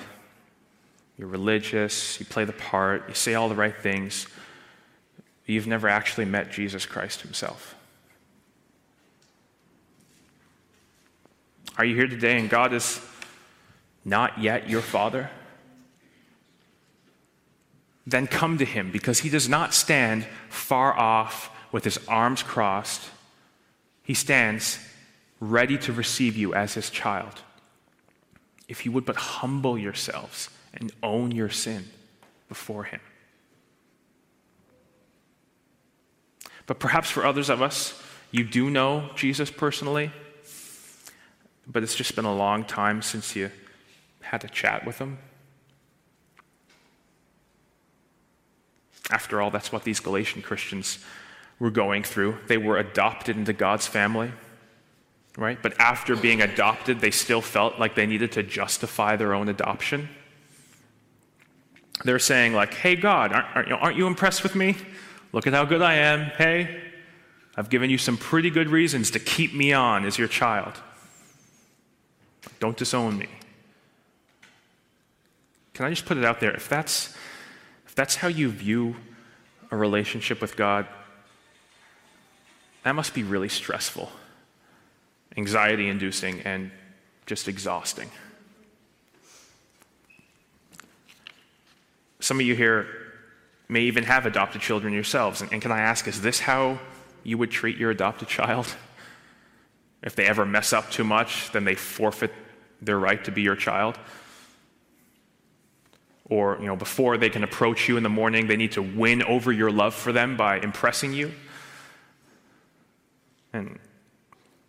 You're 1.18 1.28
religious, 1.28 2.18
you 2.18 2.26
play 2.26 2.44
the 2.44 2.52
part, 2.52 3.08
you 3.08 3.14
say 3.14 3.34
all 3.34 3.48
the 3.48 3.54
right 3.54 3.76
things. 3.76 4.26
You've 5.46 5.66
never 5.66 5.88
actually 5.88 6.24
met 6.24 6.50
Jesus 6.50 6.86
Christ 6.86 7.20
himself. 7.20 7.74
Are 11.76 11.84
you 11.84 11.94
here 11.94 12.06
today 12.06 12.38
and 12.38 12.48
God 12.48 12.72
is 12.72 13.00
not 14.04 14.38
yet 14.38 14.68
your 14.68 14.80
Father? 14.80 15.30
Then 18.06 18.26
come 18.26 18.58
to 18.58 18.64
him 18.64 18.90
because 18.90 19.20
he 19.20 19.30
does 19.30 19.48
not 19.48 19.72
stand 19.72 20.26
far 20.48 20.96
off 20.96 21.50
with 21.72 21.84
his 21.84 21.98
arms 22.06 22.42
crossed. 22.42 23.10
He 24.02 24.14
stands 24.14 24.78
ready 25.40 25.78
to 25.78 25.92
receive 25.92 26.36
you 26.36 26.54
as 26.54 26.74
his 26.74 26.90
child. 26.90 27.42
If 28.68 28.84
you 28.84 28.92
would 28.92 29.04
but 29.04 29.16
humble 29.16 29.78
yourselves 29.78 30.50
and 30.74 30.92
own 31.02 31.30
your 31.30 31.50
sin 31.50 31.84
before 32.48 32.84
him. 32.84 33.00
But 36.66 36.78
perhaps 36.78 37.10
for 37.10 37.26
others 37.26 37.50
of 37.50 37.60
us, 37.60 38.00
you 38.30 38.44
do 38.44 38.70
know 38.70 39.10
Jesus 39.14 39.50
personally, 39.50 40.10
but 41.66 41.82
it's 41.82 41.94
just 41.94 42.16
been 42.16 42.24
a 42.24 42.34
long 42.34 42.64
time 42.64 43.02
since 43.02 43.36
you 43.36 43.50
had 44.20 44.44
a 44.44 44.48
chat 44.48 44.86
with 44.86 44.98
him. 44.98 45.18
After 49.10 49.40
all, 49.40 49.50
that's 49.50 49.70
what 49.70 49.84
these 49.84 50.00
Galatian 50.00 50.42
Christians 50.42 50.98
were 51.58 51.70
going 51.70 52.02
through. 52.02 52.38
They 52.46 52.56
were 52.56 52.78
adopted 52.78 53.36
into 53.36 53.52
God's 53.52 53.86
family, 53.86 54.32
right? 55.36 55.58
But 55.62 55.78
after 55.78 56.16
being 56.16 56.40
adopted, 56.40 57.00
they 57.00 57.10
still 57.10 57.40
felt 57.40 57.78
like 57.78 57.94
they 57.94 58.06
needed 58.06 58.32
to 58.32 58.42
justify 58.42 59.16
their 59.16 59.34
own 59.34 59.48
adoption. 59.48 60.08
They're 62.04 62.18
saying, 62.18 62.54
like, 62.54 62.74
hey, 62.74 62.96
God, 62.96 63.32
aren't, 63.32 63.70
aren't 63.70 63.96
you 63.96 64.06
impressed 64.06 64.42
with 64.42 64.54
me? 64.54 64.76
Look 65.32 65.46
at 65.46 65.52
how 65.52 65.64
good 65.64 65.82
I 65.82 65.94
am. 65.94 66.20
Hey, 66.20 66.80
I've 67.56 67.68
given 67.68 67.90
you 67.90 67.98
some 67.98 68.16
pretty 68.16 68.50
good 68.50 68.68
reasons 68.68 69.10
to 69.12 69.20
keep 69.20 69.54
me 69.54 69.72
on 69.72 70.04
as 70.04 70.18
your 70.18 70.28
child. 70.28 70.74
Don't 72.58 72.76
disown 72.76 73.16
me. 73.16 73.28
Can 75.72 75.86
I 75.86 75.90
just 75.90 76.06
put 76.06 76.16
it 76.16 76.24
out 76.24 76.40
there? 76.40 76.52
If 76.52 76.68
that's 76.68 77.14
if 77.94 77.96
that's 77.96 78.16
how 78.16 78.26
you 78.26 78.50
view 78.50 78.96
a 79.70 79.76
relationship 79.76 80.40
with 80.40 80.56
God, 80.56 80.88
that 82.82 82.96
must 82.96 83.14
be 83.14 83.22
really 83.22 83.48
stressful, 83.48 84.10
anxiety 85.36 85.88
inducing, 85.88 86.40
and 86.40 86.72
just 87.24 87.46
exhausting. 87.46 88.10
Some 92.18 92.40
of 92.40 92.46
you 92.46 92.56
here 92.56 92.88
may 93.68 93.82
even 93.82 94.02
have 94.02 94.26
adopted 94.26 94.60
children 94.60 94.92
yourselves. 94.92 95.40
And, 95.40 95.52
and, 95.52 95.62
can 95.62 95.70
I 95.70 95.78
ask, 95.78 96.08
is 96.08 96.20
this 96.20 96.40
how 96.40 96.80
you 97.22 97.38
would 97.38 97.52
treat 97.52 97.76
your 97.76 97.92
adopted 97.92 98.26
child? 98.26 98.74
If 100.02 100.16
they 100.16 100.26
ever 100.26 100.44
mess 100.44 100.72
up 100.72 100.90
too 100.90 101.04
much, 101.04 101.52
then 101.52 101.62
they 101.62 101.76
forfeit 101.76 102.32
their 102.82 102.98
right 102.98 103.24
to 103.24 103.30
be 103.30 103.42
your 103.42 103.54
child? 103.54 103.96
Or 106.34 106.58
you 106.60 106.66
know, 106.66 106.74
before 106.74 107.16
they 107.16 107.30
can 107.30 107.44
approach 107.44 107.88
you 107.88 107.96
in 107.96 108.02
the 108.02 108.08
morning, 108.08 108.48
they 108.48 108.56
need 108.56 108.72
to 108.72 108.82
win 108.82 109.22
over 109.22 109.52
your 109.52 109.70
love 109.70 109.94
for 109.94 110.10
them 110.10 110.36
by 110.36 110.58
impressing 110.58 111.12
you. 111.12 111.30
And 113.52 113.78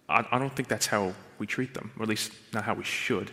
I, 0.08 0.24
I 0.32 0.38
don't 0.38 0.56
think 0.56 0.68
that's 0.68 0.86
how 0.86 1.16
we 1.40 1.48
treat 1.48 1.74
them, 1.74 1.92
or 1.98 2.04
at 2.04 2.10
least 2.10 2.32
not 2.54 2.66
how 2.66 2.76
we 2.76 2.84
should. 2.84 3.32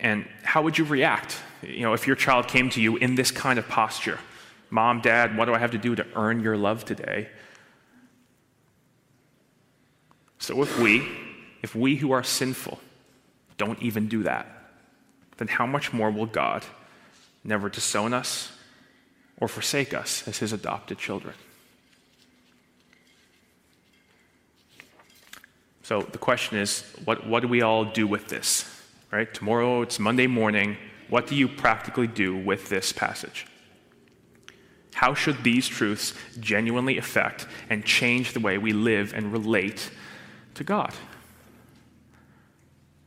And 0.00 0.26
how 0.42 0.62
would 0.62 0.76
you 0.76 0.84
react? 0.84 1.36
You 1.62 1.82
know, 1.82 1.92
if 1.92 2.08
your 2.08 2.16
child 2.16 2.48
came 2.48 2.68
to 2.70 2.80
you 2.80 2.96
in 2.96 3.14
this 3.14 3.30
kind 3.30 3.56
of 3.56 3.68
posture, 3.68 4.18
Mom, 4.70 5.00
Dad, 5.00 5.36
what 5.36 5.44
do 5.44 5.54
I 5.54 5.58
have 5.58 5.70
to 5.70 5.78
do 5.78 5.94
to 5.94 6.06
earn 6.16 6.40
your 6.40 6.56
love 6.56 6.84
today? 6.84 7.28
So 10.38 10.62
if 10.62 10.80
we, 10.80 11.06
if 11.62 11.76
we 11.76 11.94
who 11.94 12.10
are 12.10 12.24
sinful, 12.24 12.80
don't 13.56 13.80
even 13.80 14.08
do 14.08 14.24
that, 14.24 14.59
then 15.40 15.48
how 15.48 15.64
much 15.64 15.90
more 15.90 16.10
will 16.10 16.26
God 16.26 16.66
never 17.42 17.70
disown 17.70 18.12
us 18.12 18.52
or 19.38 19.48
forsake 19.48 19.94
us 19.94 20.28
as 20.28 20.36
his 20.36 20.52
adopted 20.52 20.98
children? 20.98 21.34
So 25.82 26.02
the 26.02 26.18
question 26.18 26.58
is 26.58 26.84
what, 27.06 27.26
what 27.26 27.40
do 27.40 27.48
we 27.48 27.62
all 27.62 27.86
do 27.86 28.06
with 28.06 28.28
this? 28.28 28.70
Right? 29.10 29.32
Tomorrow 29.32 29.80
it's 29.80 29.98
Monday 29.98 30.26
morning. 30.26 30.76
What 31.08 31.26
do 31.26 31.34
you 31.34 31.48
practically 31.48 32.06
do 32.06 32.36
with 32.36 32.68
this 32.68 32.92
passage? 32.92 33.46
How 34.92 35.14
should 35.14 35.42
these 35.42 35.66
truths 35.66 36.12
genuinely 36.38 36.98
affect 36.98 37.46
and 37.70 37.82
change 37.82 38.34
the 38.34 38.40
way 38.40 38.58
we 38.58 38.74
live 38.74 39.14
and 39.14 39.32
relate 39.32 39.90
to 40.52 40.64
God? 40.64 40.92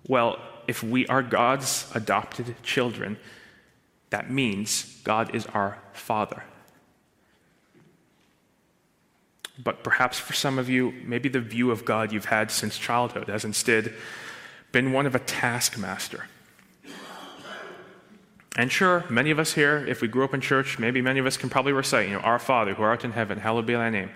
Well, 0.07 0.39
if 0.67 0.83
we 0.83 1.05
are 1.07 1.21
God's 1.21 1.91
adopted 1.93 2.55
children, 2.63 3.17
that 4.09 4.29
means 4.29 5.01
God 5.03 5.33
is 5.35 5.45
our 5.47 5.79
Father. 5.93 6.43
But 9.61 9.83
perhaps 9.83 10.19
for 10.19 10.33
some 10.33 10.57
of 10.57 10.69
you, 10.69 10.93
maybe 11.03 11.29
the 11.29 11.39
view 11.39 11.71
of 11.71 11.85
God 11.85 12.11
you've 12.11 12.25
had 12.25 12.49
since 12.49 12.77
childhood 12.77 13.27
has 13.27 13.45
instead 13.45 13.93
been 14.71 14.91
one 14.91 15.05
of 15.05 15.13
a 15.13 15.19
taskmaster. 15.19 16.27
And 18.55 18.71
sure, 18.71 19.03
many 19.09 19.31
of 19.31 19.39
us 19.39 19.53
here, 19.53 19.83
if 19.87 20.01
we 20.01 20.07
grew 20.07 20.23
up 20.23 20.33
in 20.33 20.41
church, 20.41 20.77
maybe 20.77 21.01
many 21.01 21.19
of 21.19 21.25
us 21.25 21.37
can 21.37 21.49
probably 21.49 21.73
recite, 21.73 22.07
you 22.07 22.13
know, 22.13 22.21
Our 22.21 22.37
Father 22.37 22.75
who 22.75 22.83
art 22.83 23.03
in 23.03 23.11
heaven, 23.11 23.39
hallowed 23.39 23.65
be 23.65 23.73
thy 23.73 23.89
name. 23.89 24.11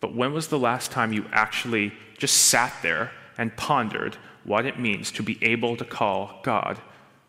But 0.00 0.14
when 0.14 0.32
was 0.32 0.48
the 0.48 0.58
last 0.58 0.92
time 0.92 1.12
you 1.12 1.26
actually 1.32 1.92
just 2.18 2.36
sat 2.36 2.72
there 2.82 3.10
and 3.36 3.56
pondered 3.56 4.16
what 4.44 4.66
it 4.66 4.78
means 4.78 5.10
to 5.12 5.22
be 5.22 5.38
able 5.42 5.76
to 5.76 5.84
call 5.84 6.40
God 6.42 6.80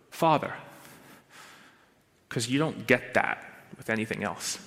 Father. 0.09 0.53
Because 2.27 2.49
you 2.49 2.59
don't 2.59 2.87
get 2.87 3.13
that 3.15 3.43
with 3.77 3.89
anything 3.89 4.23
else. 4.23 4.59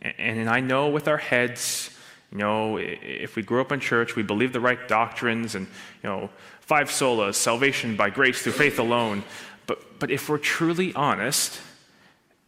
And, 0.00 0.48
I 0.48 0.60
know 0.60 0.88
with 0.88 1.08
our 1.08 1.18
heads, 1.18 1.90
you 2.32 2.38
know, 2.38 2.78
if 2.78 3.36
we 3.36 3.42
grew 3.42 3.60
up 3.60 3.70
in 3.70 3.80
church, 3.80 4.16
we 4.16 4.22
believe 4.22 4.52
the 4.52 4.60
right 4.60 4.88
doctrines 4.88 5.54
and, 5.54 5.66
you 6.02 6.08
know, 6.08 6.30
five 6.60 6.88
solas, 6.88 7.34
salvation 7.34 7.96
by 7.96 8.08
grace 8.08 8.40
through 8.40 8.52
faith 8.52 8.78
alone. 8.78 9.24
But, 9.66 9.98
but 9.98 10.10
if 10.10 10.28
we're 10.28 10.38
truly 10.38 10.94
honest, 10.94 11.60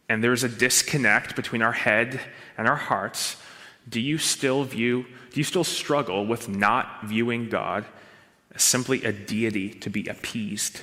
and 0.09 0.23
there's 0.23 0.43
a 0.43 0.49
disconnect 0.49 1.35
between 1.35 1.61
our 1.61 1.71
head 1.71 2.19
and 2.57 2.67
our 2.67 2.75
hearts, 2.75 3.37
do 3.87 3.99
you 3.99 4.17
still 4.17 4.63
view, 4.63 5.05
do 5.33 5.39
you 5.39 5.43
still 5.43 5.63
struggle 5.63 6.25
with 6.25 6.47
not 6.47 7.03
viewing 7.05 7.49
God 7.49 7.85
as 8.53 8.61
simply 8.61 9.03
a 9.03 9.11
deity 9.11 9.71
to 9.71 9.89
be 9.89 10.07
appeased? 10.07 10.79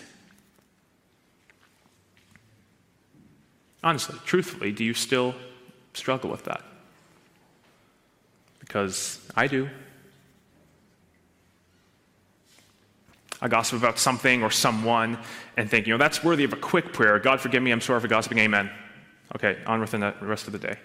Honestly, 3.83 4.19
truthfully, 4.27 4.73
do 4.73 4.85
you 4.85 4.93
still 4.93 5.37
struggle 5.95 6.31
with 6.31 6.45
that? 6.45 6.63
Because 8.59 9.21
I 9.37 9.47
do. 9.47 9.71
I 13.41 13.47
gossip 13.47 13.79
about 13.79 14.01
something 14.01 14.43
or 14.43 14.51
someone 14.51 15.17
and 15.57 15.71
think, 15.71 15.87
you 15.87 15.95
know, 15.95 15.99
that's 15.99 16.25
worthy 16.25 16.43
of 16.43 16.53
a 16.53 16.57
quick 16.57 16.93
prayer. 16.93 17.21
God 17.21 17.41
forgive 17.41 17.63
me, 17.63 17.71
I'm 17.71 17.81
sorry 17.81 18.01
for 18.01 18.09
gossiping, 18.09 18.39
amen. 18.39 18.69
Okay, 19.37 19.59
on 19.65 19.81
with 19.81 19.93
the 19.93 20.13
rest 20.21 20.49
of 20.49 20.53
the 20.53 20.59
day. 20.59 20.77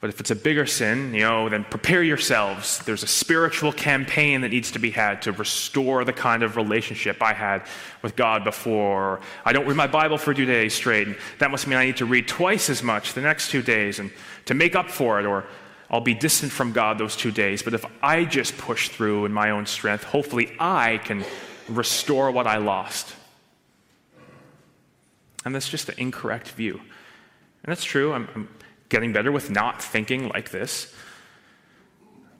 But 0.00 0.10
if 0.10 0.20
it's 0.20 0.30
a 0.30 0.36
bigger 0.36 0.64
sin, 0.64 1.12
you 1.12 1.22
know, 1.22 1.48
then 1.48 1.64
prepare 1.64 2.04
yourselves. 2.04 2.78
There's 2.84 3.02
a 3.02 3.08
spiritual 3.08 3.72
campaign 3.72 4.42
that 4.42 4.50
needs 4.50 4.70
to 4.72 4.78
be 4.78 4.92
had 4.92 5.22
to 5.22 5.32
restore 5.32 6.04
the 6.04 6.12
kind 6.12 6.44
of 6.44 6.56
relationship 6.56 7.20
I 7.20 7.32
had 7.32 7.62
with 8.02 8.14
God 8.14 8.44
before. 8.44 9.20
I 9.44 9.52
don't 9.52 9.66
read 9.66 9.76
my 9.76 9.88
Bible 9.88 10.16
for 10.16 10.32
two 10.32 10.46
days 10.46 10.72
straight. 10.72 11.08
And 11.08 11.16
that 11.40 11.50
must 11.50 11.66
mean 11.66 11.78
I 11.78 11.86
need 11.86 11.96
to 11.96 12.06
read 12.06 12.28
twice 12.28 12.70
as 12.70 12.80
much 12.80 13.14
the 13.14 13.22
next 13.22 13.50
two 13.50 13.60
days 13.60 13.98
and 13.98 14.12
to 14.44 14.54
make 14.54 14.76
up 14.76 14.88
for 14.88 15.18
it, 15.18 15.26
or 15.26 15.44
I'll 15.90 16.00
be 16.00 16.14
distant 16.14 16.52
from 16.52 16.72
God 16.72 16.98
those 16.98 17.16
two 17.16 17.32
days. 17.32 17.64
But 17.64 17.74
if 17.74 17.84
I 18.00 18.24
just 18.24 18.56
push 18.56 18.90
through 18.90 19.24
in 19.24 19.32
my 19.32 19.50
own 19.50 19.66
strength, 19.66 20.04
hopefully 20.04 20.52
I 20.60 20.98
can 20.98 21.24
restore 21.68 22.30
what 22.30 22.46
I 22.46 22.58
lost. 22.58 23.16
And 25.44 25.52
that's 25.52 25.68
just 25.68 25.88
an 25.88 25.96
incorrect 25.98 26.50
view. 26.50 26.74
And 26.74 27.72
that's 27.72 27.84
true. 27.84 28.12
I'm, 28.12 28.28
I'm 28.34 28.48
getting 28.88 29.12
better 29.12 29.30
with 29.32 29.50
not 29.50 29.82
thinking 29.82 30.28
like 30.28 30.50
this. 30.50 30.94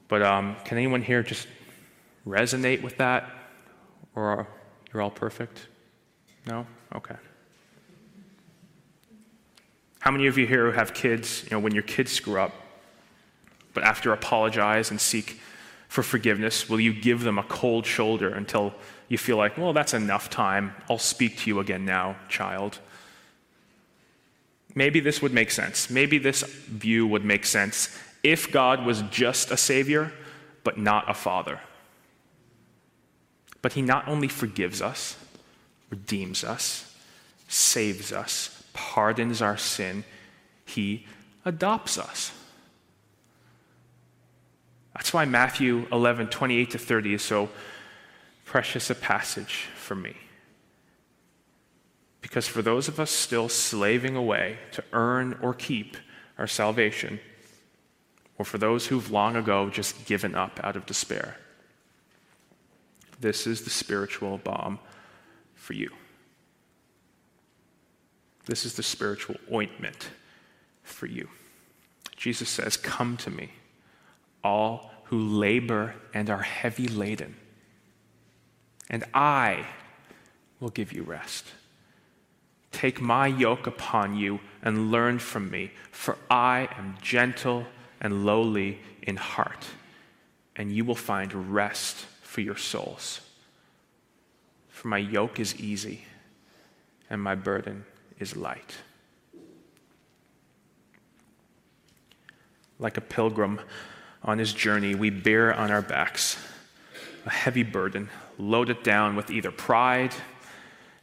But 0.09 0.23
um, 0.23 0.57
can 0.65 0.79
anyone 0.79 1.03
here 1.03 1.23
just 1.23 1.47
resonate 2.27 2.83
with 2.83 2.97
that? 2.99 3.31
Or 4.15 4.49
you're 4.93 5.03
all 5.03 5.11
perfect? 5.11 5.69
No? 6.47 6.67
Okay. 6.95 7.17
How 10.01 10.11
many 10.11 10.27
of 10.27 10.39
you 10.39 10.47
here 10.47 10.73
have 10.73 10.95
kids, 10.95 11.43
you 11.45 11.51
know, 11.51 11.59
when 11.59 11.75
your 11.75 11.83
kids 11.83 12.13
screw 12.13 12.41
up, 12.41 12.55
but 13.75 13.83
after 13.83 14.13
apologize 14.13 14.91
and 14.91 15.01
seek 15.01 15.41
for 15.89 16.03
forgiveness, 16.03 16.69
will 16.69 16.81
you 16.81 16.93
give 16.93 17.23
them 17.23 17.39
a 17.39 17.43
cold 17.43 17.85
shoulder 17.85 18.29
until 18.29 18.75
you 19.09 19.19
feel 19.19 19.37
like, 19.37 19.59
well, 19.59 19.73
that's 19.73 19.95
enough 19.95 20.31
time. 20.31 20.73
I'll 20.89 20.99
speak 20.99 21.39
to 21.39 21.51
you 21.51 21.61
again 21.61 21.85
now, 21.85 22.17
child? 22.29 22.79
Maybe 24.75 25.01
this 25.01 25.23
would 25.23 25.33
make 25.33 25.51
sense. 25.51 25.91
Maybe 25.91 26.19
this 26.19 26.43
view 26.43 27.07
would 27.07 27.25
make 27.25 27.47
sense 27.47 27.97
if 28.23 28.51
God 28.51 28.85
was 28.85 29.03
just 29.03 29.51
a 29.51 29.57
Savior, 29.57 30.13
but 30.65 30.79
not 30.79 31.11
a 31.11 31.15
Father. 31.15 31.61
But 33.63 33.73
He 33.73 33.83
not 33.83 34.07
only 34.07 34.29
forgives 34.29 34.83
us, 34.83 35.17
redeems 35.91 36.45
us, 36.45 36.95
saves 37.49 38.13
us, 38.13 38.63
pardons 38.73 39.43
our 39.43 39.57
sin, 39.57 40.05
He 40.65 41.07
adopts 41.45 41.99
us. 41.99 42.33
That's 44.95 45.13
why 45.13 45.25
Matthew 45.25 45.87
11, 45.93 46.27
28 46.29 46.71
to 46.73 46.79
30 46.79 47.15
is 47.15 47.23
so 47.23 47.49
precious 48.45 48.91
a 48.91 48.95
passage 48.95 49.69
for 49.77 49.95
me. 49.95 50.17
Because 52.29 52.47
for 52.47 52.61
those 52.61 52.89
of 52.89 53.01
us 53.01 53.11
still 53.11 53.49
slaving 53.49 54.15
away 54.15 54.59
to 54.73 54.85
earn 54.93 55.39
or 55.41 55.55
keep 55.55 55.97
our 56.37 56.47
salvation, 56.47 57.21
or 58.37 58.45
for 58.45 58.59
those 58.59 58.87
who've 58.87 59.11
long 59.11 59.35
ago 59.35 59.71
just 59.71 60.05
given 60.05 60.35
up 60.35 60.61
out 60.63 60.77
of 60.77 60.85
despair, 60.85 61.39
this 63.19 63.47
is 63.47 63.63
the 63.63 63.71
spiritual 63.71 64.37
balm 64.37 64.79
for 65.55 65.73
you. 65.73 65.89
This 68.45 68.67
is 68.67 68.75
the 68.75 68.83
spiritual 68.83 69.37
ointment 69.51 70.11
for 70.83 71.07
you. 71.07 71.31
Jesus 72.15 72.51
says, 72.51 72.77
Come 72.77 73.17
to 73.19 73.31
me, 73.31 73.53
all 74.45 74.91
who 75.05 75.19
labor 75.19 75.95
and 76.13 76.29
are 76.29 76.43
heavy 76.43 76.89
laden, 76.89 77.37
and 78.91 79.05
I 79.15 79.65
will 80.61 80.69
give 80.69 80.93
you 80.93 81.03
rest. 81.03 81.47
Take 82.79 83.01
my 83.01 83.27
yoke 83.27 83.67
upon 83.67 84.17
you 84.17 84.39
and 84.63 84.93
learn 84.93 85.19
from 85.19 85.51
me, 85.51 85.73
for 85.91 86.17
I 86.31 86.69
am 86.79 86.95
gentle 87.03 87.67
and 88.01 88.25
lowly 88.25 88.79
in 89.03 89.17
heart, 89.17 89.67
and 90.55 90.71
you 90.71 90.85
will 90.85 90.95
find 90.95 91.53
rest 91.53 92.07
for 92.23 92.41
your 92.41 92.57
souls. 92.57 93.21
For 94.69 94.87
my 94.87 94.99
yoke 94.99 95.41
is 95.41 95.59
easy 95.59 96.05
and 97.11 97.21
my 97.21 97.35
burden 97.35 97.85
is 98.21 98.37
light. 98.37 98.77
Like 102.79 102.97
a 102.97 103.01
pilgrim 103.01 103.61
on 104.23 104.39
his 104.39 104.53
journey, 104.53 104.95
we 104.95 105.11
bear 105.11 105.53
on 105.53 105.73
our 105.73 105.83
backs 105.83 106.37
a 107.27 107.31
heavy 107.31 107.65
burden, 107.65 108.09
loaded 108.39 108.85
down 108.85 109.17
with 109.17 109.33
either 109.33 109.51
pride 109.51 110.15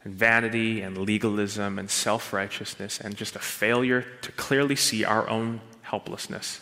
and 0.06 0.14
vanity 0.14 0.82
and 0.82 0.96
legalism 0.96 1.80
and 1.80 1.90
self 1.90 2.32
righteousness 2.32 3.00
and 3.00 3.16
just 3.16 3.34
a 3.34 3.40
failure 3.40 4.06
to 4.22 4.30
clearly 4.30 4.76
see 4.76 5.04
our 5.04 5.28
own 5.28 5.60
helplessness. 5.82 6.60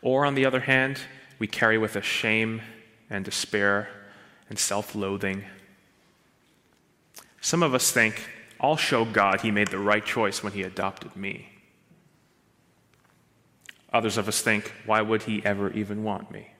Or, 0.00 0.24
on 0.24 0.34
the 0.34 0.46
other 0.46 0.60
hand, 0.60 1.00
we 1.38 1.46
carry 1.46 1.76
with 1.76 1.94
us 1.94 2.04
shame 2.04 2.62
and 3.10 3.26
despair 3.26 3.90
and 4.48 4.58
self 4.58 4.94
loathing. 4.94 5.44
Some 7.42 7.62
of 7.62 7.74
us 7.74 7.90
think, 7.90 8.26
I'll 8.58 8.78
show 8.78 9.04
God 9.04 9.42
he 9.42 9.50
made 9.50 9.68
the 9.68 9.76
right 9.76 10.04
choice 10.04 10.42
when 10.42 10.54
he 10.54 10.62
adopted 10.62 11.14
me. 11.14 11.50
Others 13.92 14.16
of 14.16 14.28
us 14.28 14.40
think, 14.40 14.72
why 14.86 15.02
would 15.02 15.24
he 15.24 15.44
ever 15.44 15.70
even 15.72 16.04
want 16.04 16.30
me? 16.30 16.51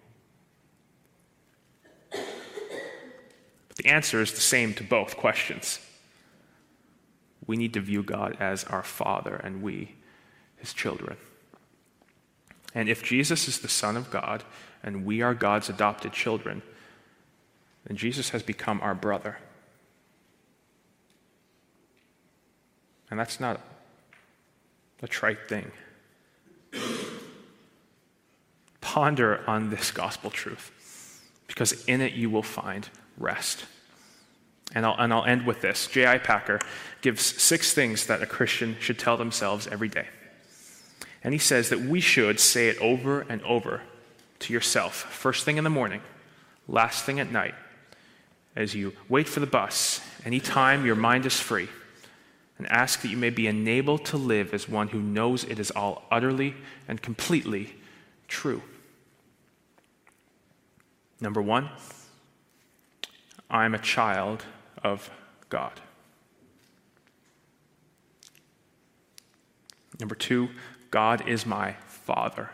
The 3.83 3.89
answer 3.89 4.21
is 4.21 4.33
the 4.33 4.41
same 4.41 4.75
to 4.75 4.85
both 4.85 5.17
questions. 5.17 5.81
We 7.47 7.57
need 7.57 7.75
to 7.75 7.81
view 7.81 8.05
God 8.05 8.37
as 8.39 8.63
our 8.65 8.85
Father 8.85 9.35
and 9.35 9.61
we, 9.61 9.97
his 10.57 10.73
children. 10.73 11.17
And 12.75 12.89
if 12.89 13.03
Jesus 13.03 13.49
is 13.49 13.59
the 13.59 13.69
Son 13.69 13.97
of 13.97 14.11
God 14.11 14.45
and 14.85 15.05
we 15.05 15.21
are 15.21 15.35
God's 15.35 15.69
adopted 15.69 16.13
children, 16.13 16.63
then 17.85 17.97
Jesus 17.97 18.31
has 18.31 18.45
become 18.45 18.81
our 18.81 18.95
brother. 18.95 19.39
And 23.11 23.19
that's 23.19 23.41
not 23.41 23.61
a 25.03 25.09
trite 25.09 25.49
thing. 25.49 25.73
Ponder 28.81 29.43
on 29.49 29.71
this 29.71 29.91
gospel 29.91 30.31
truth, 30.31 31.21
because 31.49 31.85
in 31.87 32.01
it 32.01 32.13
you 32.13 32.31
will 32.31 32.45
find 32.45 32.89
rest. 33.19 33.65
And 34.75 34.87
I'll, 34.87 34.97
and 34.99 35.13
I'll 35.13 35.25
end 35.25 35.47
with 35.47 35.61
this. 35.61 35.87
J.I. 35.87 36.19
Packer 36.19 36.61
gives 37.03 37.23
six 37.23 37.75
things 37.75 38.07
that 38.07 38.23
a 38.23 38.27
Christian 38.27 38.77
should 38.81 38.99
tell 38.99 39.17
themselves 39.17 39.67
every 39.67 39.89
day. 39.89 40.07
And 41.25 41.35
he 41.35 41.39
says 41.39 41.69
that 41.69 41.81
we 41.81 42.01
should 42.01 42.41
say 42.41 42.69
it 42.69 42.79
over 42.79 43.21
and 43.23 43.43
over 43.43 43.83
to 44.41 44.53
yourself, 44.53 44.95
first 44.95 45.45
thing 45.45 45.57
in 45.57 45.65
the 45.65 45.71
morning, 45.71 46.01
last 46.67 47.05
thing 47.05 47.21
at 47.21 47.31
night, 47.31 47.55
as 48.57 48.75
you 48.75 48.93
wait 49.09 49.29
for 49.29 49.41
the 49.41 49.47
bus, 49.47 50.01
anytime 50.25 50.85
your 50.85 50.97
mind 50.97 51.27
is 51.27 51.39
free, 51.39 51.69
and 52.59 52.67
ask 52.69 53.03
that 53.03 53.09
you 53.09 53.17
may 53.17 53.31
be 53.31 53.47
enabled 53.47 54.05
to 54.07 54.17
live 54.17 54.53
as 54.53 54.69
one 54.69 54.89
who 54.89 55.01
knows 55.01 55.45
it 55.45 55.59
is 55.59 55.71
all 55.71 56.05
utterly 56.11 56.55
and 56.89 57.01
completely 57.01 57.73
true. 58.27 58.63
Number 61.21 61.41
one, 61.41 61.71
I'm 63.53 63.75
a 63.75 63.79
child 63.79 64.47
of 64.83 65.11
God. 65.51 65.79
Number 70.01 70.15
two, 70.15 70.49
God 70.91 71.29
is 71.29 71.45
my 71.45 71.75
Father. 71.87 72.51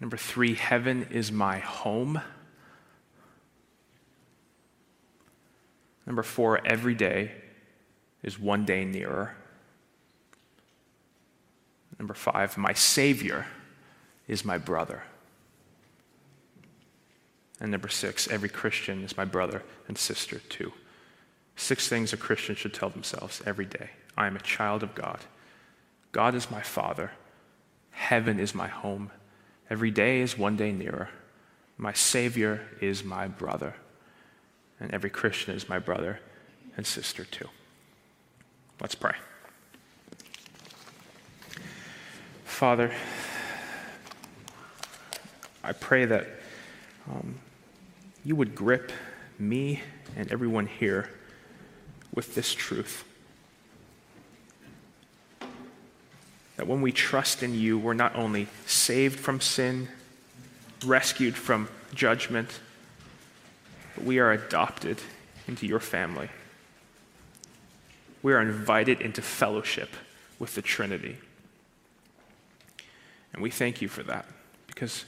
Number 0.00 0.16
three, 0.16 0.54
heaven 0.54 1.06
is 1.10 1.30
my 1.30 1.58
home. 1.60 2.20
Number 6.06 6.24
four, 6.24 6.60
every 6.66 6.94
day 6.94 7.32
is 8.22 8.38
one 8.38 8.64
day 8.64 8.84
nearer. 8.84 9.36
Number 12.00 12.14
five, 12.14 12.58
my 12.58 12.72
Savior 12.72 13.46
is 14.26 14.44
my 14.44 14.58
brother. 14.58 15.04
And 17.60 17.70
number 17.70 17.88
six, 17.88 18.28
every 18.28 18.48
Christian 18.48 19.02
is 19.02 19.16
my 19.16 19.24
brother 19.24 19.62
and 19.88 19.98
sister 19.98 20.38
too. 20.48 20.72
Six 21.56 21.88
things 21.88 22.12
a 22.12 22.16
Christian 22.16 22.54
should 22.54 22.72
tell 22.72 22.90
themselves 22.90 23.42
every 23.44 23.66
day 23.66 23.90
I 24.16 24.26
am 24.26 24.36
a 24.36 24.40
child 24.40 24.82
of 24.82 24.94
God. 24.94 25.18
God 26.12 26.34
is 26.34 26.50
my 26.50 26.62
Father. 26.62 27.12
Heaven 27.90 28.38
is 28.38 28.54
my 28.54 28.68
home. 28.68 29.10
Every 29.68 29.90
day 29.90 30.20
is 30.20 30.38
one 30.38 30.56
day 30.56 30.72
nearer. 30.72 31.10
My 31.76 31.92
Savior 31.92 32.66
is 32.80 33.04
my 33.04 33.28
brother. 33.28 33.74
And 34.80 34.92
every 34.92 35.10
Christian 35.10 35.54
is 35.54 35.68
my 35.68 35.78
brother 35.78 36.20
and 36.76 36.86
sister 36.86 37.24
too. 37.24 37.48
Let's 38.80 38.94
pray. 38.94 39.14
Father, 42.44 42.92
I 45.62 45.72
pray 45.72 46.04
that 46.04 46.26
um, 47.10 47.38
you 48.28 48.36
would 48.36 48.54
grip 48.54 48.92
me 49.38 49.80
and 50.14 50.30
everyone 50.30 50.66
here 50.66 51.08
with 52.14 52.34
this 52.34 52.52
truth. 52.52 53.02
That 56.58 56.66
when 56.66 56.82
we 56.82 56.92
trust 56.92 57.42
in 57.42 57.54
you, 57.54 57.78
we're 57.78 57.94
not 57.94 58.14
only 58.14 58.48
saved 58.66 59.18
from 59.18 59.40
sin, 59.40 59.88
rescued 60.84 61.36
from 61.36 61.70
judgment, 61.94 62.60
but 63.94 64.04
we 64.04 64.18
are 64.18 64.32
adopted 64.32 64.98
into 65.46 65.66
your 65.66 65.80
family. 65.80 66.28
We 68.22 68.34
are 68.34 68.42
invited 68.42 69.00
into 69.00 69.22
fellowship 69.22 69.88
with 70.38 70.54
the 70.54 70.60
Trinity. 70.60 71.16
And 73.32 73.40
we 73.40 73.48
thank 73.48 73.80
you 73.80 73.88
for 73.88 74.02
that 74.02 74.26
because 74.66 75.06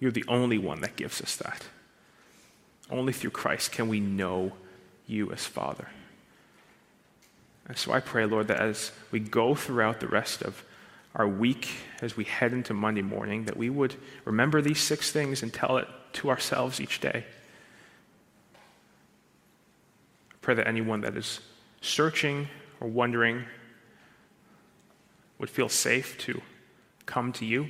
you're 0.00 0.10
the 0.10 0.24
only 0.26 0.58
one 0.58 0.80
that 0.80 0.96
gives 0.96 1.22
us 1.22 1.36
that. 1.36 1.62
Only 2.90 3.12
through 3.12 3.30
Christ 3.30 3.72
can 3.72 3.88
we 3.88 4.00
know 4.00 4.52
you 5.06 5.30
as 5.32 5.44
Father. 5.44 5.88
And 7.66 7.76
so 7.76 7.92
I 7.92 8.00
pray, 8.00 8.24
Lord, 8.24 8.48
that 8.48 8.60
as 8.60 8.92
we 9.10 9.20
go 9.20 9.54
throughout 9.54 10.00
the 10.00 10.08
rest 10.08 10.42
of 10.42 10.64
our 11.14 11.28
week, 11.28 11.68
as 12.00 12.16
we 12.16 12.24
head 12.24 12.52
into 12.52 12.72
Monday 12.72 13.02
morning, 13.02 13.44
that 13.44 13.56
we 13.56 13.68
would 13.68 13.94
remember 14.24 14.62
these 14.62 14.80
six 14.80 15.10
things 15.10 15.42
and 15.42 15.52
tell 15.52 15.76
it 15.76 15.88
to 16.14 16.30
ourselves 16.30 16.80
each 16.80 17.00
day. 17.00 17.24
I 20.30 20.34
pray 20.40 20.54
that 20.54 20.66
anyone 20.66 21.02
that 21.02 21.16
is 21.16 21.40
searching 21.82 22.48
or 22.80 22.88
wondering 22.88 23.44
would 25.38 25.50
feel 25.50 25.68
safe 25.68 26.16
to 26.18 26.40
come 27.04 27.32
to 27.34 27.44
you. 27.44 27.68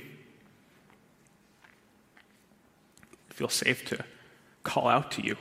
Feel 3.29 3.49
safe 3.49 3.85
to 3.85 4.03
call 4.63 4.87
out 4.87 5.11
to 5.13 5.21
you, 5.21 5.37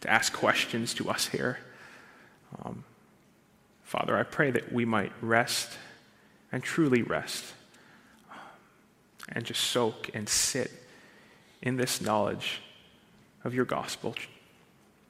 to 0.00 0.10
ask 0.10 0.32
questions 0.32 0.94
to 0.94 1.10
us 1.10 1.28
here. 1.28 1.58
Um, 2.64 2.84
Father, 3.82 4.16
I 4.16 4.22
pray 4.22 4.50
that 4.50 4.72
we 4.72 4.84
might 4.84 5.12
rest 5.20 5.70
and 6.50 6.62
truly 6.62 7.02
rest 7.02 7.44
and 9.28 9.44
just 9.44 9.60
soak 9.60 10.10
and 10.14 10.28
sit 10.28 10.70
in 11.62 11.76
this 11.76 12.00
knowledge 12.00 12.60
of 13.44 13.54
your 13.54 13.64
gospel 13.64 14.14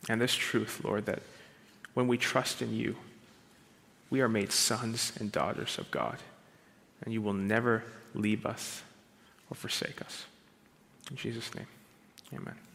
and 0.08 0.20
this 0.20 0.34
truth, 0.34 0.82
Lord, 0.84 1.06
that 1.06 1.22
when 1.94 2.08
we 2.08 2.18
trust 2.18 2.60
in 2.60 2.74
you, 2.74 2.96
we 4.10 4.20
are 4.20 4.28
made 4.28 4.52
sons 4.52 5.12
and 5.18 5.32
daughters 5.32 5.78
of 5.78 5.90
God, 5.90 6.18
and 7.02 7.12
you 7.12 7.22
will 7.22 7.32
never 7.32 7.84
leave 8.14 8.44
us 8.46 8.82
or 9.50 9.54
forsake 9.54 10.00
us. 10.02 10.26
In 11.10 11.16
Jesus' 11.16 11.54
name, 11.54 11.66
amen. 12.34 12.73